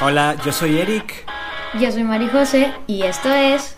[0.00, 1.24] Hola, yo soy Eric.
[1.74, 3.76] Yo soy Mari José y esto es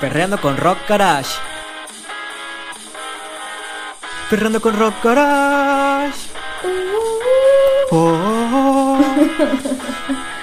[0.00, 1.38] Perreando con Rock Garage.
[4.30, 6.18] Perreando con Rock Garage.
[7.90, 8.98] Oh, oh.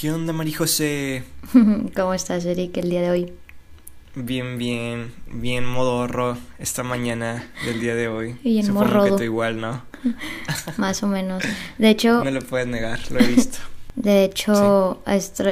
[0.00, 1.24] ¿Qué onda, Mari José?
[1.94, 3.32] ¿Cómo estás, Eric, el día de hoy?
[4.14, 8.34] Bien, bien, bien modorro esta mañana del día de hoy.
[8.42, 9.04] Bien Supongo morrodo.
[9.04, 9.82] que tú igual, ¿no?
[10.78, 11.44] Más o menos.
[11.76, 13.58] De hecho, No lo puedes negar, lo he visto.
[13.94, 15.02] de hecho,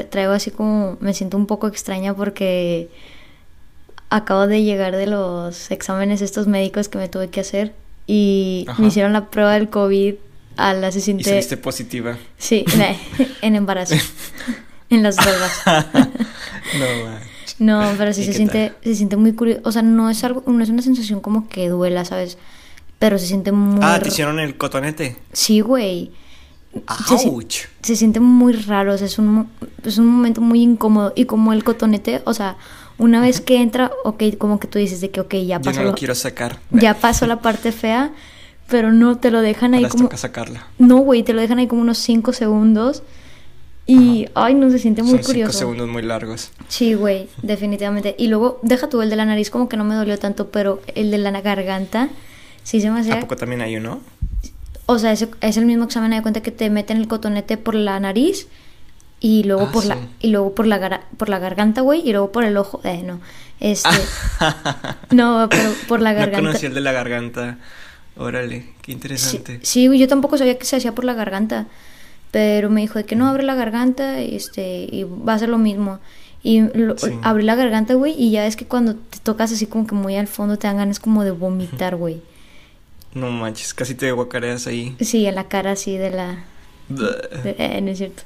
[0.08, 2.88] traigo así como, me siento un poco extraña porque
[4.08, 7.74] acabo de llegar de los exámenes estos médicos que me tuve que hacer
[8.06, 8.80] y Ajá.
[8.80, 10.14] me hicieron la prueba del COVID
[10.58, 12.18] a la se Y siente saliste positiva.
[12.36, 12.64] sí,
[13.40, 13.94] en embarazo,
[14.90, 15.52] en las drogas.
[16.78, 17.18] No, man.
[17.60, 19.62] No, pero sí ¿Y se siente, se siente muy curioso.
[19.64, 22.36] O sea, no es algo, no es una sensación como que duela, ¿sabes?
[22.98, 23.80] Pero se siente muy.
[23.82, 25.16] Ah, ¿te hicieron el cotonete?
[25.32, 26.10] Sí, güey.
[27.82, 29.48] Se siente muy raro, o sea, es un,
[29.84, 31.12] es un momento muy incómodo.
[31.16, 32.56] Y como el cotonete, o sea,
[32.98, 35.78] una vez que entra, ok, como que tú dices de que, ok, ya Yo pasó,
[35.78, 36.60] no lo lo- quiero sacar.
[36.70, 38.12] ya pasó la parte fea,
[38.68, 40.04] pero no, te lo dejan ahí Ahora como...
[40.04, 40.66] toca sacarla.
[40.78, 43.02] No, güey, te lo dejan ahí como unos 5 segundos.
[43.86, 45.58] Y, ay, no, se siente muy Son cinco curioso.
[45.58, 46.50] segundos muy largos.
[46.68, 48.14] Sí, güey, definitivamente.
[48.18, 50.82] Y luego, deja tú el de la nariz, como que no me dolió tanto, pero
[50.94, 52.10] el de la garganta,
[52.64, 53.20] sí se me ¿A hacía.
[53.20, 54.00] poco también hay uno?
[54.84, 57.74] O sea, es, es el mismo examen, de cuenta que te meten el cotonete por
[57.74, 58.48] la nariz
[59.20, 62.12] y luego Ah, por la y luego por la gar- por la garganta, güey, y
[62.12, 62.82] luego por el ojo.
[62.84, 63.20] Eh, no.
[63.58, 63.88] Este.
[65.10, 66.46] no, pero por la No garganta.
[66.46, 67.56] conocí el de la garganta.
[68.18, 69.60] Órale, qué Sí, interesante.
[69.62, 71.66] sí, güey, yo tampoco sabía que se hacía por la garganta.
[72.30, 75.56] Pero me dijo de que no abre la garganta este, y va a ser lo
[75.56, 75.98] mismo.
[76.42, 77.10] Y lo- Sí.
[77.22, 80.14] abrí la garganta, güey, y ya es que cuando te tocas así como que muy
[80.16, 82.20] al fondo te dan ganas como de vomitar, güey.
[83.14, 84.94] No manches, casi te guacareas ahí.
[85.00, 86.44] Sí, en la cara así de la...
[86.90, 88.22] de- eh, no es cierto.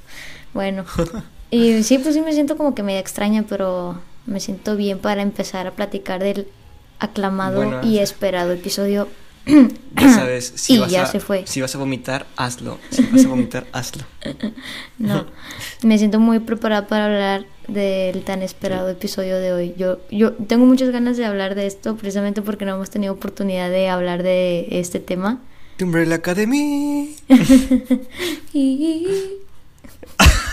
[0.53, 0.85] Bueno.
[1.51, 5.21] Y sí, pues sí me siento como que media extraña, pero me siento bien para
[5.21, 6.47] empezar a platicar del
[6.97, 9.07] aclamado Bueno, y es- esperado episodio.
[9.95, 11.43] Ya sabes, si, Y vas ya a, se fue.
[11.45, 12.79] si vas a vomitar, hazlo.
[12.89, 14.03] Si vas a vomitar, hazlo.
[14.97, 15.25] No,
[15.83, 19.73] me siento muy preparada para hablar del tan esperado episodio de hoy.
[19.77, 23.69] Yo, yo tengo muchas ganas de hablar de esto precisamente porque no hemos tenido oportunidad
[23.69, 25.39] de hablar de este tema.
[25.77, 27.15] The Umbrella Academy.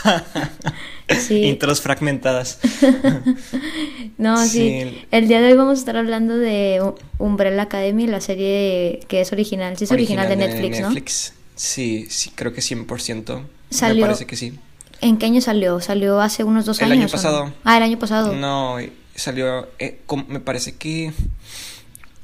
[1.27, 2.61] Sí, Intros fragmentadas.
[4.19, 4.49] no, sí.
[4.85, 5.05] Sí.
[5.11, 6.81] El día de hoy vamos a estar hablando de
[7.19, 9.77] Umbrella Academy, la serie que es original.
[9.77, 10.87] Sí, es original, de Netflix, ¿no?
[10.89, 11.33] Netflix.
[11.57, 13.43] Sí, sí, creo que 100%.
[13.71, 14.55] Salió- Me parece que sí.
[15.01, 15.81] ¿En qué año salió?
[15.81, 16.97] Salió hace unos dos El años.
[16.97, 17.13] año ¿o no?
[17.13, 17.53] pasado.
[17.65, 18.33] Ah, el año pasado.
[18.35, 18.77] No,
[19.17, 21.13] salió, eh, me parece que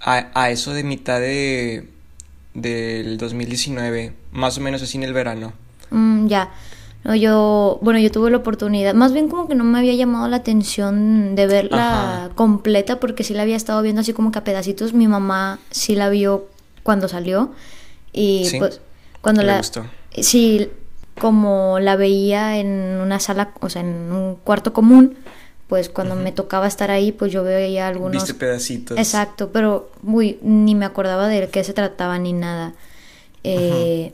[0.01, 1.89] a, a eso de mitad de
[2.55, 5.53] del 2019, más o menos así en el verano.
[5.91, 6.51] Mm, ya.
[7.07, 10.27] No, yo, bueno, yo tuve la oportunidad, más bien como que no me había llamado
[10.27, 12.35] la atención de verla Ajá.
[12.35, 14.93] completa porque sí la había estado viendo así como que a pedacitos.
[14.93, 16.49] Mi mamá sí la vio
[16.83, 17.53] cuando salió
[18.13, 18.59] y ¿Sí?
[18.59, 18.81] pues
[19.21, 19.85] cuando ¿Le la gustó?
[20.21, 20.69] sí
[21.21, 25.17] como la veía en una sala, o sea, en un cuarto común,
[25.69, 28.99] pues cuando me tocaba estar ahí, pues yo veía algunos Viste pedacitos.
[28.99, 32.75] Exacto, pero uy, ni me acordaba de qué se trataba ni nada.
[33.45, 34.13] Eh,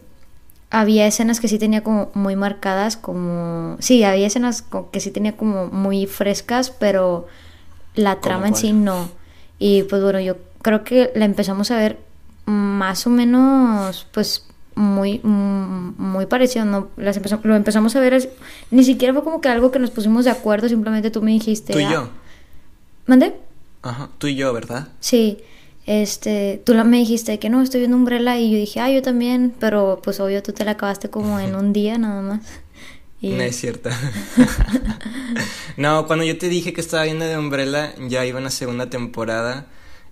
[0.75, 3.77] Había escenas que sí tenía como muy marcadas, como...
[3.79, 7.27] Sí, había escenas que sí tenía como muy frescas, pero
[7.95, 9.11] la ¿Cómo trama en sí no.
[9.59, 11.99] Y pues bueno, yo creo que la empezamos a ver
[12.47, 16.89] más o menos, pues muy, mm, muy parecido, ¿no?
[16.97, 18.31] Las empezamos, lo empezamos a ver, es-
[18.71, 21.75] ni siquiera fue como que algo que nos pusimos de acuerdo, simplemente tú me dijiste...
[21.75, 22.09] Tú y "Ah, yo.
[23.07, 23.37] ¿Mandé?
[23.83, 24.89] Ajá, tú y yo, ¿verdad?
[25.01, 25.39] Sí,
[25.87, 29.55] este, tú me dijiste que no, estoy viendo Umbrella y yo dije, ah, yo también,
[29.59, 32.41] pero pues obvio tú te la acabaste como en un día nada más.
[33.21, 33.89] Y No es cierto.
[35.77, 38.91] no, cuando yo te dije que estaba viendo de Umbrella, ya iba en la segunda
[38.91, 39.67] temporada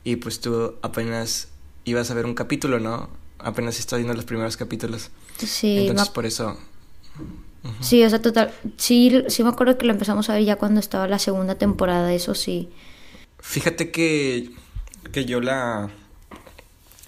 [0.04, 1.48] y pues tú apenas
[1.84, 3.10] ibas a ver un capítulo, ¿no?
[3.38, 5.10] Apenas estás viendo los primeros capítulos.
[5.38, 6.56] sí, Entonces por eso...
[7.80, 10.78] sí, o sea, total, sí, sí me acuerdo que lo empezamos a ver ya cuando
[10.78, 12.68] estaba la segunda temporada, eso sí.
[13.40, 14.50] Fíjate que,
[15.12, 15.90] que yo la...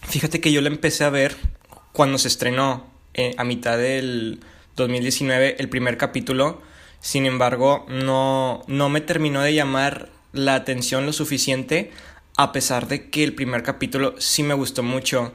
[0.02, 1.36] Fíjate que yo la empecé a ver
[1.92, 4.40] cuando se estrenó eh, a mitad del
[4.76, 6.60] 2019 el primer capítulo.
[7.00, 11.92] Sin embargo, no, no me terminó de llamar la atención lo suficiente
[12.36, 15.32] a pesar de que el primer capítulo sí me gustó mucho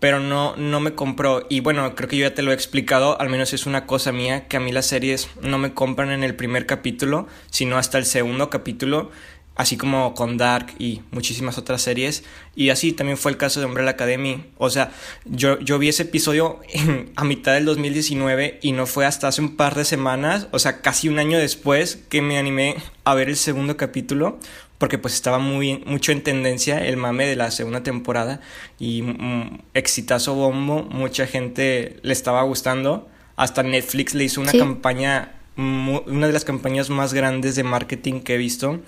[0.00, 1.46] pero no, no me compró.
[1.48, 4.10] Y bueno, creo que yo ya te lo he explicado, al menos es una cosa
[4.10, 7.98] mía, que a mí las series no me compran en el primer capítulo, sino hasta
[7.98, 9.10] el segundo capítulo,
[9.56, 12.24] así como con Dark y muchísimas otras series.
[12.56, 14.44] Y así también fue el caso de Umbrella Academy.
[14.58, 14.92] O sea,
[15.24, 16.60] yo, yo vi ese episodio
[17.16, 20.80] a mitad del 2019 y no fue hasta hace un par de semanas, o sea,
[20.80, 24.38] casi un año después, que me animé a ver el segundo capítulo
[24.80, 28.40] porque pues estaba muy mucho en tendencia el mame de la segunda temporada
[28.78, 33.06] y mm, exitazo bombo, mucha gente le estaba gustando,
[33.36, 38.36] hasta Netflix le hizo una campaña una de las campañas más grandes de marketing que
[38.36, 38.80] he visto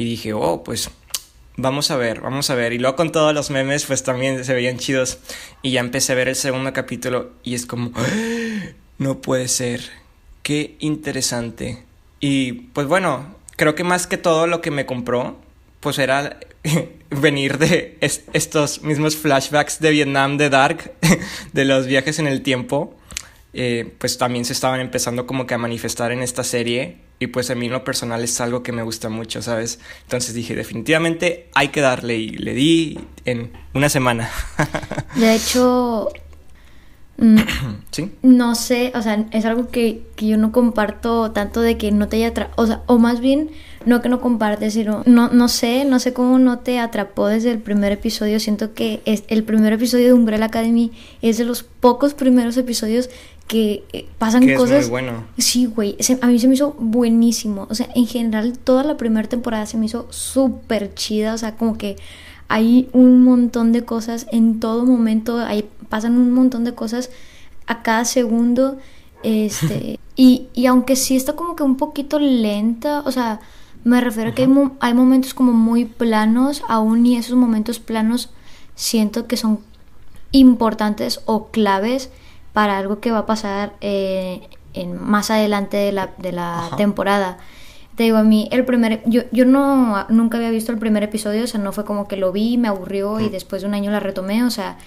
[0.00, 0.88] y dije, "Oh, pues
[1.58, 4.54] vamos a ver, vamos a ver." Y luego con todos los memes pues también se
[4.54, 5.18] veían chidos
[5.60, 7.92] y ya empecé a ver el segundo capítulo y es como
[8.96, 9.82] no puede ser.
[10.42, 11.84] Qué interesante.
[12.18, 15.38] Y pues bueno, creo que más que todo lo que me compró,
[15.80, 16.40] pues era
[17.10, 20.94] venir de estos mismos flashbacks de Vietnam, de Dark,
[21.52, 22.94] de los viajes en el tiempo,
[23.52, 27.50] eh, pues también se estaban empezando como que a manifestar en esta serie y pues
[27.50, 29.78] a mí en lo personal es algo que me gusta mucho, ¿sabes?
[30.02, 34.30] Entonces dije, definitivamente hay que darle y le di en una semana.
[35.14, 36.08] De hecho,
[37.20, 37.36] Mm,
[37.90, 38.10] ¿Sí?
[38.22, 42.16] No sé, o sea, es algo que, yo no comparto tanto de que no te
[42.16, 43.50] haya atrapado, o sea, o más bien,
[43.84, 47.50] no que no compartes, sino, no, no sé, no sé cómo no te atrapó desde
[47.50, 51.62] el primer episodio, siento que es, el primer episodio de Umbrella Academy es de los
[51.62, 53.10] pocos primeros episodios
[53.50, 54.82] que eh, pasan cosas...
[54.82, 55.24] muy bueno.
[55.36, 59.28] Sí, güey, a mí se me hizo buenísimo, o sea, en general toda la primera
[59.28, 61.96] temporada se me hizo súper chida, o sea, como que
[62.46, 67.10] hay un montón de cosas en todo momento, hay, pasan un montón de cosas
[67.66, 68.78] a cada segundo.
[69.22, 73.40] Este, y, y aunque sí está como que un poquito lenta, o sea,
[73.84, 74.48] me refiero a que hay,
[74.80, 78.30] hay, momentos como muy planos, aún y esos momentos planos
[78.76, 79.58] siento que son
[80.32, 82.08] importantes o claves
[82.52, 87.38] para algo que va a pasar eh, en, más adelante de la, de la temporada.
[87.96, 89.02] Te digo, a mí el primer...
[89.06, 92.16] Yo, yo no, nunca había visto el primer episodio, o sea, no fue como que
[92.16, 94.78] lo vi, me aburrió y después de un año la retomé, o sea,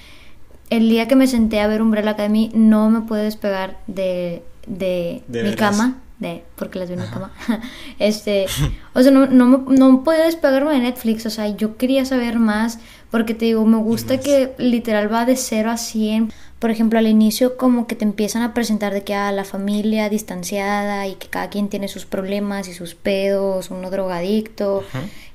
[0.70, 5.24] el día que me senté a ver Umbrella Academy no me pude despegar de, de,
[5.28, 7.32] mi cama, de, porque las vi en mi cama,
[8.00, 8.48] este,
[8.94, 12.80] o sea, no, no, no podía despegarme de Netflix, o sea, yo quería saber más,
[13.12, 16.34] porque te digo, me gusta que literal va de 0 a 100
[16.64, 19.44] por ejemplo, al inicio como que te empiezan a presentar de que a ah, la
[19.44, 24.86] familia distanciada y que cada quien tiene sus problemas y sus pedos, uno drogadicto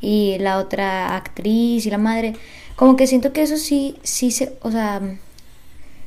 [0.00, 2.34] y la otra actriz y la madre.
[2.76, 5.02] Como que siento que eso sí, sí se, o sea,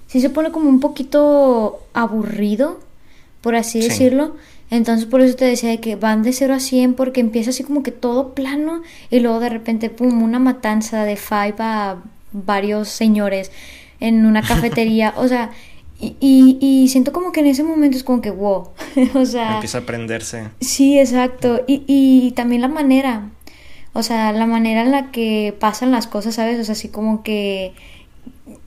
[0.08, 2.80] sí se pone como un poquito aburrido,
[3.42, 4.36] por así decirlo.
[4.72, 7.64] Entonces por eso te decía de que van de 0 a 100 porque empieza así
[7.64, 8.82] como que todo plano
[9.12, 11.98] y luego de repente, pum, una matanza de five a
[12.32, 13.52] varios señores
[14.02, 15.52] en una cafetería, o sea,
[16.02, 18.70] y, y, siento como que en ese momento es como que, wow,
[19.14, 19.54] o sea...
[19.54, 20.50] Empieza a aprenderse.
[20.60, 23.30] Sí, exacto, y, y también la manera,
[23.94, 26.60] o sea, la manera en la que pasan las cosas, ¿sabes?
[26.60, 27.74] O sea, así como que...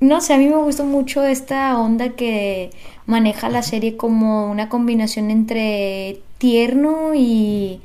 [0.00, 2.70] No sé, a mí me gusta mucho esta onda que
[3.06, 7.80] maneja la serie como una combinación entre tierno y...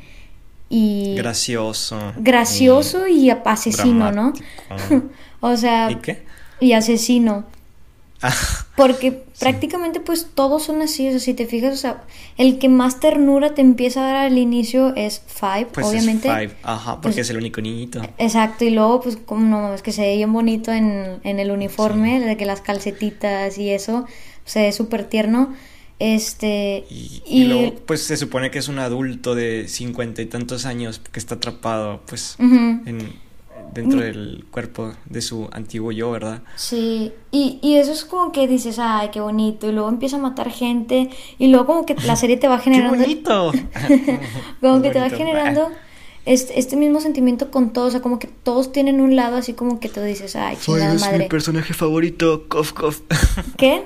[0.70, 1.98] y gracioso.
[2.18, 4.34] Gracioso y, asesino, ¿no?
[5.40, 5.92] o sea...
[5.92, 6.29] ¿Y qué?
[6.60, 7.46] Y asesino.
[8.22, 8.34] Ah.
[8.76, 12.04] Porque prácticamente pues todos son así, o sea, si te fijas, o sea,
[12.38, 16.28] el que más ternura te empieza a dar al inicio es Five, pues obviamente.
[16.28, 18.02] Es Five, ajá, porque pues es el único niñito.
[18.18, 21.52] Exacto, y luego pues como no, es que se ve bien bonito en, en el
[21.52, 24.06] uniforme, de que las calcetitas y eso,
[24.44, 25.54] se ve súper tierno.
[26.00, 26.86] Este.
[26.90, 31.20] Y, luego, pues se supone que es un adulto de cincuenta y tantos años que
[31.20, 33.14] está atrapado, pues, en
[33.74, 34.02] dentro mm.
[34.02, 36.42] del cuerpo de su antiguo yo, ¿verdad?
[36.56, 40.20] Sí, y, y eso es como que dices, ay, qué bonito, y luego empieza a
[40.20, 42.98] matar gente, y luego como que la serie te va generando...
[42.98, 43.52] ¡Qué bonito!
[44.62, 45.70] como que te va generando
[46.26, 49.54] este, este, mismo sentimiento con todos, o sea, como que todos tienen un lado así
[49.54, 51.16] como que tú dices, ay, chingada madre.
[51.16, 53.02] es mi personaje favorito, cof, cof.
[53.58, 53.84] ¿Qué?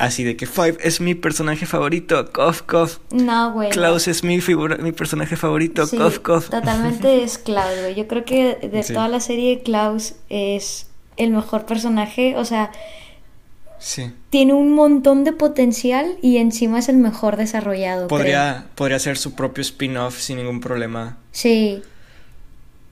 [0.00, 3.00] Así de que Five es mi personaje favorito, Kof Kof.
[3.10, 3.68] No, güey.
[3.68, 6.48] Klaus es mi figura, mi personaje favorito, sí, Kof.
[6.48, 7.94] Totalmente es Klaus, güey.
[7.94, 10.86] Yo creo que de toda la serie Klaus es
[11.18, 12.70] el mejor personaje, o sea,
[13.78, 14.10] sí.
[14.30, 18.08] tiene un montón de potencial y encima es el mejor desarrollado.
[18.08, 21.18] Podría, podría ser su propio spin-off sin ningún problema.
[21.30, 21.82] Sí.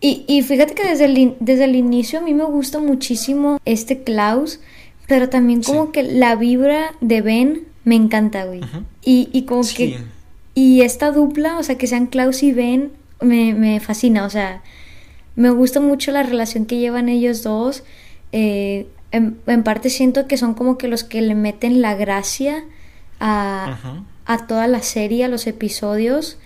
[0.03, 4.03] Y, y fíjate que desde el, desde el inicio a mí me gusta muchísimo este
[4.03, 4.61] Klaus
[5.09, 8.61] pero también como que la vibra de Ben me encanta, güey.
[9.03, 9.99] y, y como que...
[10.55, 14.27] Y esta dupla, o sea, que sean Klaus y Ben, me, me fascina.
[14.27, 14.62] O sea,
[15.37, 17.85] me gusta mucho la relación que llevan ellos dos.
[18.33, 22.65] Eh, en, en, parte siento que son como que los que le meten la gracia
[23.21, 26.38] a, a toda la serie, a los episodios.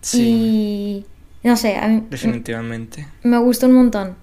[0.00, 1.04] Sí.
[1.42, 3.06] Y no sé, a mí, definitivamente.
[3.24, 4.16] Me gusta un montón.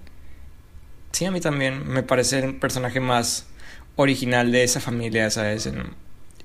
[1.12, 3.46] Sí, a mí también me parece el personaje más
[3.98, 5.68] original de esa familia, ¿sabes?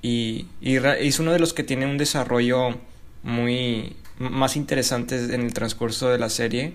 [0.02, 2.80] Y, y es uno de los que tiene un desarrollo
[3.22, 6.74] muy más interesante en el transcurso de la serie.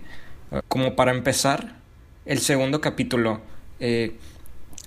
[0.68, 1.74] Como para empezar,
[2.26, 3.40] el segundo capítulo,
[3.80, 4.16] eh,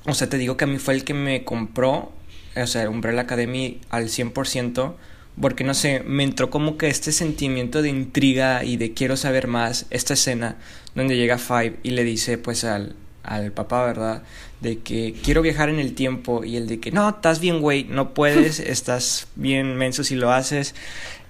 [0.06, 2.14] o sea, te digo que a mí fue el que me compró,
[2.56, 4.96] o sea, Umbrella Academy al 100%,
[5.42, 9.48] porque no sé, me entró como que este sentimiento de intriga y de quiero saber
[9.48, 10.58] más, esta escena
[10.96, 14.24] donde llega Five y le dice pues al, al papá, ¿verdad?
[14.62, 17.84] De que quiero viajar en el tiempo y el de que no, estás bien, güey,
[17.86, 20.76] no puedes, estás bien menso si lo haces.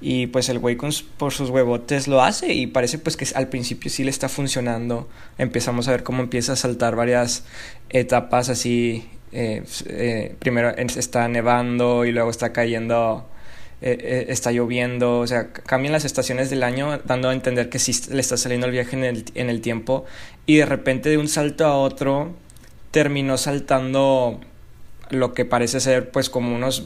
[0.03, 0.77] Y pues el güey
[1.17, 5.07] por sus huevotes lo hace y parece pues que al principio sí le está funcionando.
[5.38, 7.43] Empezamos a ver cómo empieza a saltar varias
[7.89, 9.07] etapas así.
[9.31, 13.27] Eh, eh, primero está nevando y luego está cayendo
[13.81, 17.79] eh, eh, está lloviendo, o sea, cambian las estaciones del año dando a entender que
[17.79, 20.05] sí le está saliendo el viaje en el, en el tiempo
[20.45, 22.35] y de repente de un salto a otro
[22.91, 24.39] terminó saltando
[25.09, 26.85] lo que parece ser pues como unos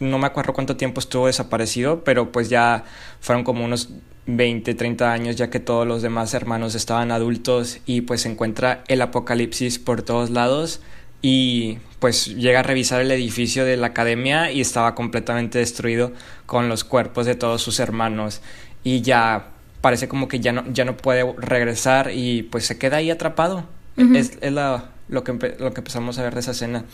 [0.00, 2.84] no me acuerdo cuánto tiempo estuvo desaparecido, pero pues ya
[3.20, 3.90] fueron como unos
[4.26, 8.84] 20, 30 años ya que todos los demás hermanos estaban adultos y pues se encuentra
[8.88, 10.80] el apocalipsis por todos lados
[11.22, 16.12] y pues llega a revisar el edificio de la academia y estaba completamente destruido
[16.46, 18.40] con los cuerpos de todos sus hermanos
[18.82, 19.48] y ya
[19.80, 23.64] parece como que ya no, ya no puede regresar y pues se queda ahí atrapado.
[23.96, 26.84] Es, es la, lo, que lo que empezamos a ver de esa escena.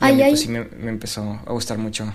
[0.00, 2.12] Y a mí pues sí me, me, empezó a gustar mucho.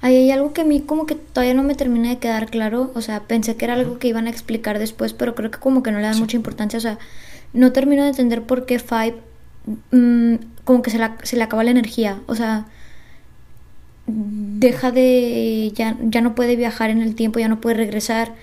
[0.00, 2.92] Ahí hay algo que a mí como que todavía no me termina de quedar claro.
[2.94, 5.82] O sea, pensé que era algo que iban a explicar después, pero creo que como
[5.82, 6.76] que no le dan mucha importancia.
[6.76, 7.00] O sea,
[7.52, 9.16] no termino de entender por qué Five
[9.90, 10.34] Mm,
[10.64, 12.66] como que se, se le acaba la energía, o sea,
[14.06, 18.34] deja de, ya, ya no puede viajar en el tiempo, ya no puede regresar.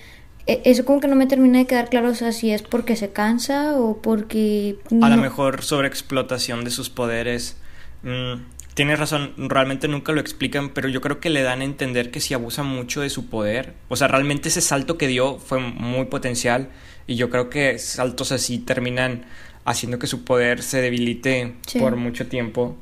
[0.48, 2.96] E, eso como que no me termina de quedar claro, o sea, si es porque
[2.96, 4.78] se cansa o porque...
[5.02, 7.58] A lo mejor sobreexplotación de sus poderes.
[8.04, 8.42] Mm,
[8.76, 12.22] tienes razón, realmente nunca lo explican, pero yo creo que le dan a entender que
[12.22, 16.06] si abusa mucho de su poder, o sea, realmente ese salto que dio fue muy
[16.06, 16.70] potencial
[17.08, 19.26] y yo creo que saltos así terminan
[19.66, 22.76] haciendo que su poder se debilite por mucho tiempo.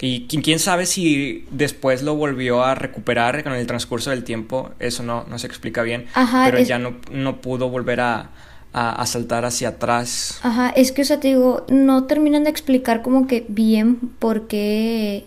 [0.00, 5.02] Y quién sabe si después lo volvió a recuperar con el transcurso del tiempo, eso
[5.02, 6.06] no, no se explica bien,
[6.44, 8.30] pero ya no, no pudo volver a,
[8.74, 10.40] a, saltar hacia atrás.
[10.42, 14.46] Ajá, es que, o sea, te digo, no terminan de explicar como que bien por
[14.48, 15.26] qué,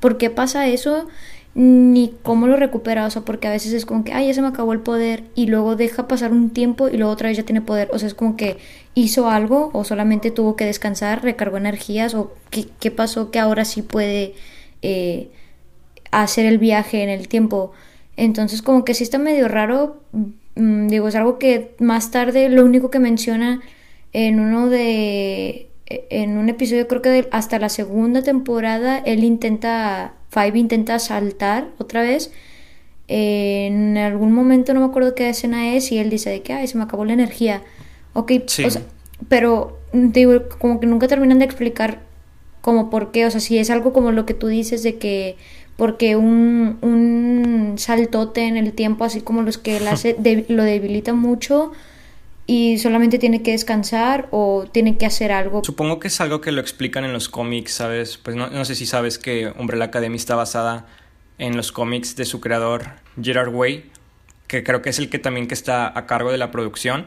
[0.00, 1.08] por qué pasa eso
[1.58, 4.40] ni cómo lo recupera, o sea, porque a veces es como que, ay, ya se
[4.42, 7.42] me acabó el poder y luego deja pasar un tiempo y luego otra vez ya
[7.42, 8.58] tiene poder, o sea, es como que
[8.94, 13.82] hizo algo o solamente tuvo que descansar, recargó energías o qué, pasó que ahora sí
[13.82, 14.34] puede
[14.82, 15.30] eh,
[16.12, 17.72] hacer el viaje en el tiempo.
[18.16, 20.00] Entonces como que sí está medio raro,
[20.54, 23.62] mm, digo, es algo que más tarde lo único que menciona
[24.12, 30.58] en uno de en un episodio creo que hasta la segunda temporada él intenta Five
[30.58, 32.30] intenta saltar otra vez.
[33.08, 36.66] en algún momento no me acuerdo qué escena es y él dice de que ay
[36.66, 37.62] se me acabó la energía.
[38.12, 38.32] Ok,
[39.28, 42.00] pero digo, como que nunca terminan de explicar
[42.60, 45.36] como por qué, o sea, si es algo como lo que tú dices de que
[45.76, 50.16] porque un, un saltote en el tiempo, así como los que él hace,
[50.48, 51.72] lo debilita mucho
[52.50, 55.62] y solamente tiene que descansar o tiene que hacer algo.
[55.62, 58.16] Supongo que es algo que lo explican en los cómics, ¿sabes?
[58.16, 60.86] Pues no, no sé si sabes que Umbrella Academy está basada
[61.36, 62.86] en los cómics de su creador
[63.20, 63.90] Gerard Way,
[64.46, 67.06] que creo que es el que también que está a cargo de la producción.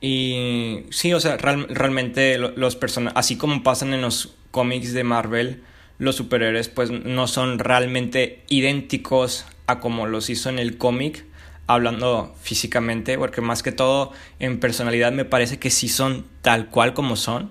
[0.00, 5.64] Y sí, o sea, realmente los personajes, así como pasan en los cómics de Marvel,
[5.98, 11.24] los superhéroes pues no son realmente idénticos a como los hizo en el cómic
[11.66, 16.94] hablando físicamente, porque más que todo en personalidad me parece que sí son tal cual
[16.94, 17.50] como son.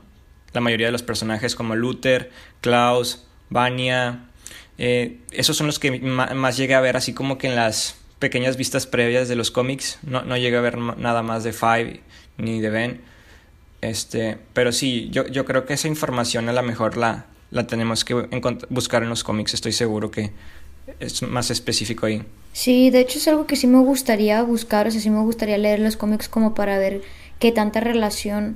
[0.54, 2.32] La mayoría de los personajes como Luther,
[2.62, 4.30] Klaus, Vanya,
[4.78, 8.58] eh, esos son los que más llegué a ver así como que en las pequeñas
[8.58, 10.00] vistas previas de los cómics.
[10.04, 12.02] No, no llegué a ver nada más de Five
[12.38, 13.02] ni de Ben.
[13.82, 18.04] Este, pero sí, yo, yo creo que esa información a lo mejor la, la tenemos
[18.04, 18.14] que
[18.70, 19.54] buscar en los cómics.
[19.54, 20.32] Estoy seguro que
[21.00, 22.24] es más específico ahí.
[22.56, 25.58] Sí, de hecho es algo que sí me gustaría buscar, o sea, sí me gustaría
[25.58, 27.02] leer los cómics como para ver
[27.38, 28.56] qué tanta relación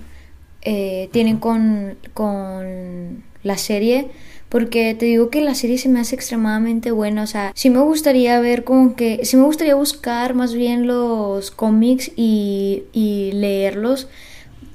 [0.61, 4.07] eh, tienen con, con la serie.
[4.47, 7.23] Porque te digo que la serie se me hace extremadamente buena.
[7.23, 9.19] O sea, sí me gustaría ver como que.
[9.25, 14.07] Sí me gustaría buscar más bien los cómics y, y leerlos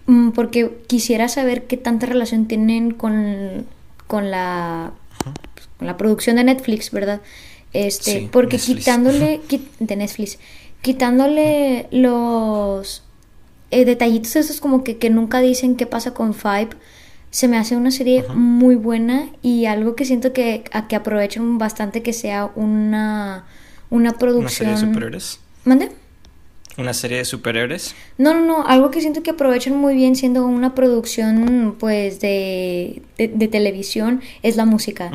[0.04, 3.64] mm, porque quisiera saber qué tanta relación tienen con,
[4.06, 4.92] con la,
[5.78, 7.22] con la producción de Netflix, ¿verdad?
[7.74, 8.78] Este, Sí, porque Netflix.
[8.78, 10.38] quitándole qui- de Netflix,
[10.80, 13.02] quitándole los
[13.70, 16.68] eh, detallitos esos como que, que nunca dicen qué pasa con Five,
[17.30, 21.58] se me hace una serie muy buena y algo que siento que, a que aprovechan
[21.58, 23.44] bastante que sea una,
[23.90, 24.50] una Una producción.
[24.50, 25.40] serie de superhéroes.
[25.64, 25.90] ¿Mande?
[26.78, 27.94] Una serie de superhéroes.
[28.18, 33.02] No, no, no, algo que siento que aprovechan muy bien siendo una producción pues de,
[33.18, 35.10] de, de televisión es la música.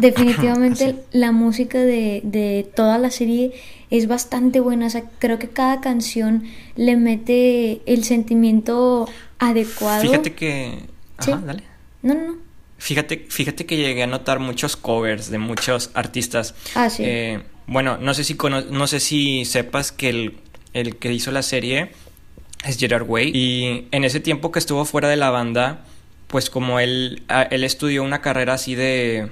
[0.00, 0.96] Definitivamente Así.
[1.12, 3.52] la música de, de toda la serie
[3.90, 4.86] es bastante buena.
[4.86, 6.44] O sea, creo que cada canción
[6.76, 9.08] le mete el sentimiento
[9.38, 10.02] adecuado.
[10.02, 10.78] Fíjate que.
[11.18, 11.32] Ajá, Sí.
[11.46, 11.62] dale.
[12.02, 12.36] No, no, no.
[12.78, 16.54] Fíjate, fíjate que llegué a notar muchos covers de muchos artistas.
[16.74, 17.04] Ah, sí.
[17.06, 20.36] Eh, bueno, no sé si cono- no sé si sepas que el,
[20.72, 21.90] el que hizo la serie
[22.64, 23.30] es Gerard Way.
[23.34, 25.84] Y en ese tiempo que estuvo fuera de la banda,
[26.26, 29.30] pues como él, él estudió una carrera así de,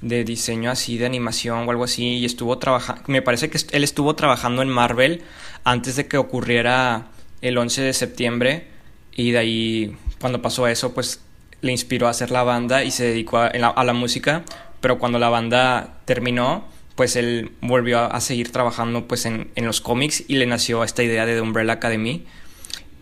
[0.00, 3.84] de diseño así, de animación o algo así, y estuvo trabajando, me parece que él
[3.84, 5.22] estuvo trabajando en Marvel
[5.64, 7.08] antes de que ocurriera
[7.42, 8.68] el 11 de septiembre,
[9.14, 11.20] y de ahí, cuando pasó eso, pues
[11.60, 14.44] le inspiró a hacer la banda y se dedicó a, en la- a la música,
[14.80, 16.64] pero cuando la banda terminó,
[16.94, 20.84] pues él volvió a, a seguir trabajando pues en, en los cómics y le nació
[20.84, 22.24] esta idea de The Umbrella Academy.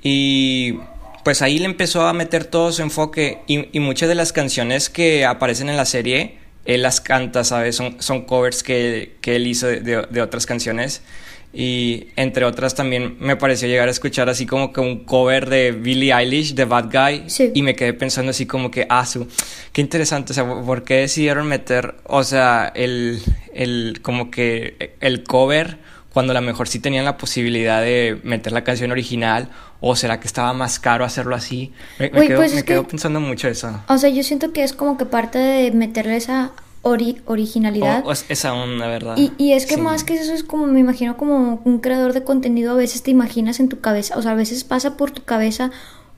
[0.03, 0.79] Y
[1.25, 4.89] pues ahí le empezó a meter todo su enfoque y, y muchas de las canciones
[4.91, 6.39] que aparecen en la serie,
[6.69, 7.75] él las canta, ¿sabes?
[7.75, 11.03] Son, son covers que, que él hizo de, de- de otras canciones.
[11.51, 15.73] Y entre otras también me pareció llegar a escuchar así como que un cover de
[15.73, 17.25] Billie Eilish, de Bad Guy.
[17.31, 17.51] Sí.
[17.55, 19.27] Y me quedé pensando así como que, ah, su,
[19.73, 23.23] qué interesante, o sea, ¿por qué decidieron meter, o sea, el,
[23.55, 25.79] el, como que el cover
[26.19, 29.51] cuando a lo mejor sí tenían la posibilidad de meter la canción original?
[29.81, 31.73] ¿O será que estaba más caro hacerlo así?
[32.01, 33.71] Me, me Uy, quedo, pues me es quedo que- pensando mucho eso.
[33.89, 36.51] O sea, yo siento que es como que parte de meterle esa
[36.83, 38.03] ori- originalidad.
[38.05, 39.15] O- o es- esa onda, ¿verdad?
[39.17, 39.81] Y, y es que Sí.
[39.81, 43.13] más que eso es como, me imagino como un creador de contenido, a veces te
[43.13, 45.71] imaginas en tu cabeza, o sea, a veces pasa por tu cabeza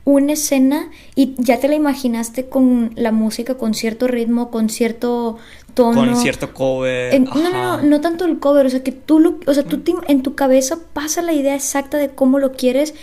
[0.05, 5.37] una escena y ya te la imaginaste con la música, con cierto ritmo, con cierto
[5.75, 5.95] tono.
[6.13, 7.15] Con cierto cover.
[7.15, 9.65] En- no, no, no, no tanto el cover, o sea, que tú lo, o sea,
[9.65, 12.95] tú te- en tu cabeza pasa la idea exacta de cómo lo quieres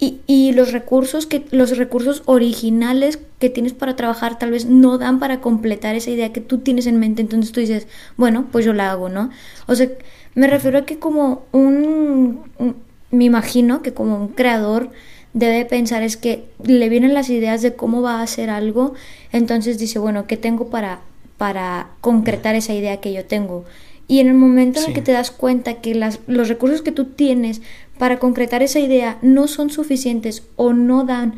[0.00, 4.96] y, y los recursos que los recursos originales que tienes para trabajar tal vez no
[4.98, 8.64] dan para completar esa idea que tú tienes en mente, entonces tú dices, bueno, pues
[8.64, 9.30] yo la hago, ¿no?
[9.66, 9.88] O sea,
[10.34, 12.76] me refiero a que como un, un-
[13.10, 14.90] me imagino que como un creador
[15.32, 18.94] debe pensar es que le vienen las ideas de cómo va a hacer algo,
[19.32, 21.00] entonces dice, bueno, ¿qué tengo para
[21.38, 23.64] para concretar esa idea que yo tengo?
[24.06, 26.92] Y en el momento en el que te das cuenta que las, los recursos que
[26.92, 27.60] tú tienes
[27.98, 31.34] para concretar esa idea no son suficientes o no dan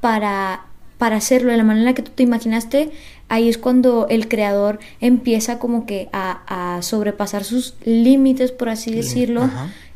[0.00, 0.66] para,
[0.98, 2.90] para hacerlo de la manera que tú te imaginaste,
[3.28, 8.92] ahí es cuando el creador empieza como que a, a sobrepasar sus límites, por así
[8.92, 9.48] decirlo,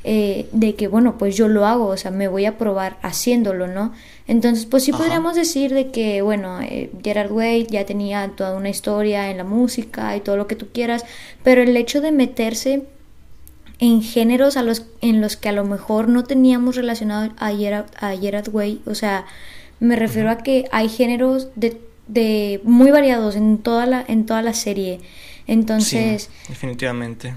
[0.04, 3.66] eh, de que, bueno, pues yo lo hago, o sea, me voy a probar haciéndolo,
[3.66, 3.92] ¿no?
[4.27, 5.03] Entonces, pues sí Ajá.
[5.03, 9.45] podríamos decir de que, bueno, eh, Gerard Way ya tenía toda una historia en la
[9.45, 11.05] música y todo lo que tú quieras,
[11.43, 12.85] pero el hecho de meterse
[13.81, 17.87] en géneros a los, en los que a lo mejor no teníamos relacionado a Gerard,
[17.99, 19.27] a Gerard Way, o sea,
[19.81, 24.41] me refiero a que hay géneros de, de muy variados en toda la, en toda
[24.41, 25.01] la serie.
[25.47, 27.35] Entonces, Sí, definitivamente.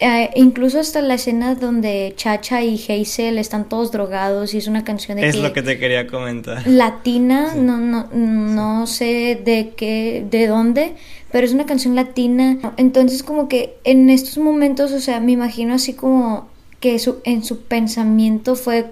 [0.00, 4.84] Eh, incluso hasta la escena donde Chacha y Hazel están todos drogados y es una
[4.84, 6.66] canción de Es que lo que te quería comentar.
[6.66, 10.94] latina, no, no, no sé de qué, de dónde,
[11.32, 12.58] pero es una canción latina.
[12.76, 16.48] Entonces como que en estos momentos, o sea, me imagino así como
[16.80, 18.86] que su, en su pensamiento fue,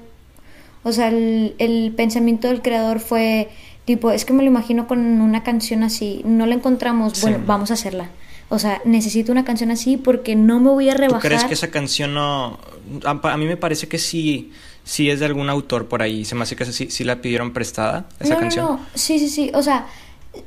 [0.82, 3.48] o sea, el, el pensamiento del creador fue
[3.84, 7.20] tipo, es que me lo imagino con una canción así, no la encontramos, Sí.
[7.22, 8.10] bueno, vamos a hacerla.
[8.48, 11.22] O sea, necesito una canción así porque no me voy a ¿Tú rebajar.
[11.22, 12.58] crees que esa canción no...
[13.04, 14.52] A, a mí me parece que sí,
[14.84, 16.24] sí es de algún autor por ahí.
[16.24, 18.64] Se me hace que sí, sí la pidieron prestada, esa no, canción.
[18.64, 19.50] No, no, sí, sí, sí.
[19.52, 19.86] O sea,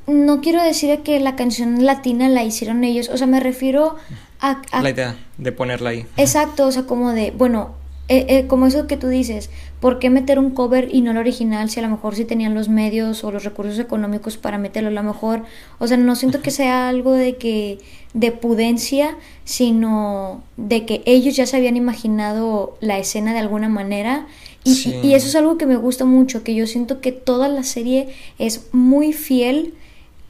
[0.08, 3.10] no quiero decir que la canción latina la hicieron ellos.
[3.10, 3.98] O sea, me refiero
[4.40, 4.62] a...
[4.72, 6.06] a- La idea de ponerla ahí.
[6.16, 7.76] Exacto, o sea, como de, bueno,
[8.10, 11.18] eh, eh, como eso que tú dices, ¿por qué meter un cover y no el
[11.18, 14.90] original si a lo mejor sí tenían los medios o los recursos económicos para meterlo?
[14.90, 15.44] A lo mejor,
[15.78, 17.78] o sea, no siento que sea algo de que
[18.14, 24.28] de pudencia, sino de que ellos ya se habían imaginado la escena de alguna manera.
[24.64, 25.00] Y, Sí.
[25.04, 28.10] y eso es algo que me gusta mucho, que yo siento que toda la serie
[28.40, 29.74] es muy fiel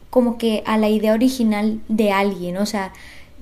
[0.09, 2.93] como que a la idea original de alguien, o sea,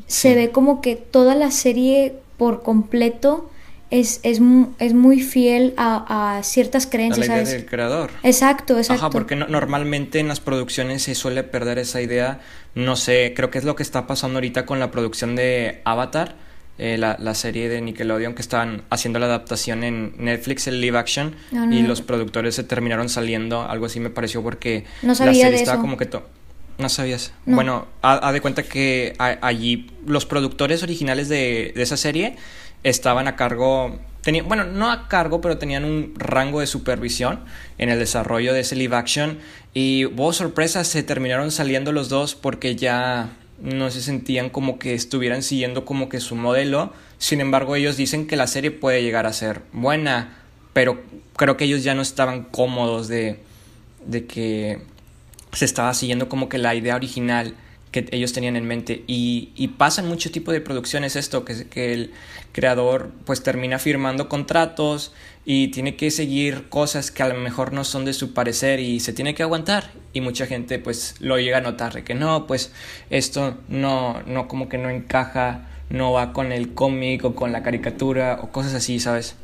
[0.05, 3.49] se ve como que toda la serie por completo
[3.89, 4.41] es, es,
[4.79, 8.11] es muy fiel a, a ciertas A creencias, la idea del creador.
[8.23, 9.05] Exacto, exacto.
[9.05, 12.39] Ajá, porque no- normalmente en las producciones se suele perder esa idea.
[12.75, 16.35] No sé, creo que es lo que está pasando ahorita con la producción de Avatar,
[16.77, 20.97] eh, la, la serie de Nickelodeon que estaban haciendo la adaptación en Netflix, el live
[20.97, 25.09] action, No, no, y los productores se terminaron saliendo, algo así me pareció porque No
[25.09, 25.81] la serie estaba eso.
[25.81, 26.05] como que...
[26.05, 26.27] to-
[26.77, 27.33] no sabías.
[27.47, 27.55] No.
[27.55, 32.35] Bueno, ha, ha de cuenta que a- allí los productores originales de, de esa serie
[32.89, 33.99] estaban a cargo,
[34.45, 37.39] bueno, no a cargo, pero tenían un rango de supervisión
[37.77, 39.39] en el desarrollo de ese live action
[39.73, 43.29] y hubo sorpresas, se terminaron saliendo los dos porque ya
[43.61, 46.93] no se sentían como que estuvieran siguiendo como que su modelo.
[47.17, 50.37] Sin embargo, ellos dicen que la serie puede llegar a ser buena,
[50.73, 51.01] pero
[51.35, 53.39] creo que ellos ya no estaban cómodos de,
[54.05, 54.79] de que
[55.53, 57.55] se estaba siguiendo como que la idea original
[57.91, 59.03] que ellos tenían en mente.
[59.07, 62.11] Y, y pasa en mucho tipo de producciones esto que, que el
[62.51, 65.13] creador pues termina firmando contratos
[65.45, 68.99] y tiene que seguir cosas que a lo mejor no son de su parecer y
[68.99, 69.91] se tiene que aguantar.
[70.11, 72.71] Y mucha gente pues lo llega a notar de que no pues
[73.09, 77.63] esto no no como que no encaja no va con el cómic o con la
[77.63, 79.35] caricatura o cosas así sabes.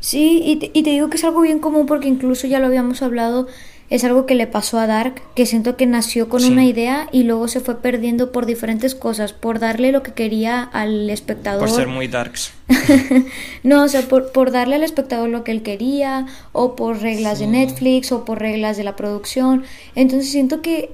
[0.00, 3.02] Sí, y y te digo que es algo bien común porque incluso ya lo habíamos
[3.02, 3.46] hablado,
[3.90, 6.50] es algo que le pasó a Dark, que siento que nació con Sí.
[6.50, 10.62] una idea y luego se fue perdiendo por diferentes cosas, por darle lo que quería
[10.62, 11.60] al espectador.
[11.60, 12.52] por ser muy darks
[13.62, 17.38] No, o sea, por, por darle al espectador lo que él quería, o por reglas
[17.38, 17.46] de.
[17.46, 19.64] Netflix, o por reglas de la producción.
[19.94, 20.90] Entonces siento que,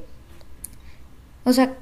[1.44, 1.74] o sea,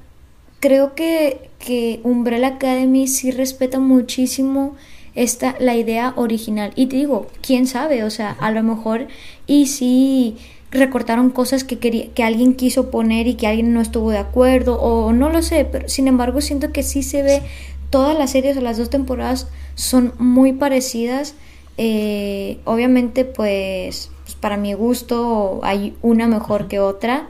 [0.59, 4.75] creo que, que Umbrella Academy sí respeta muchísimo
[5.15, 6.71] esta, la idea original.
[6.75, 9.07] Y te digo, quién sabe, o sea, a lo mejor
[9.45, 10.37] y sí
[10.73, 14.79] recortaron cosas que quería, que alguien quiso poner y que alguien no estuvo de acuerdo,
[14.81, 17.41] o no lo sé, pero sin embargo siento que sí se ve
[17.89, 21.35] todas las series o las dos temporadas son muy parecidas.
[21.77, 27.27] Eh, obviamente, pues, pues, para mi gusto hay una mejor que otra.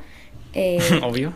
[0.53, 1.33] Eh, obvio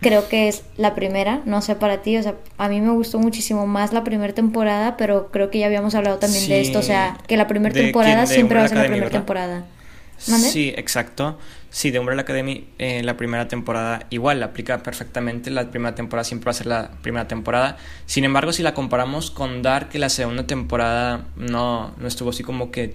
[0.00, 3.18] creo que es la primera, no sé para ti, o sea, a mí me gustó
[3.18, 6.82] muchísimo más la primera temporada, pero creo que ya habíamos hablado también de esto, o
[6.82, 9.64] sea, que la primera ¿De temporada siempre va a ser la primera temporada.
[10.50, 11.38] Sí, exacto.
[11.70, 15.50] Sí, de Umbrella Academy, eh, la primera temporada igual aplica perfectamente.
[15.50, 17.76] La primera temporada siempre va a ser la primera temporada.
[18.06, 22.42] Sin embargo, si la comparamos con Dark, que la segunda temporada no, no estuvo así
[22.44, 22.94] como que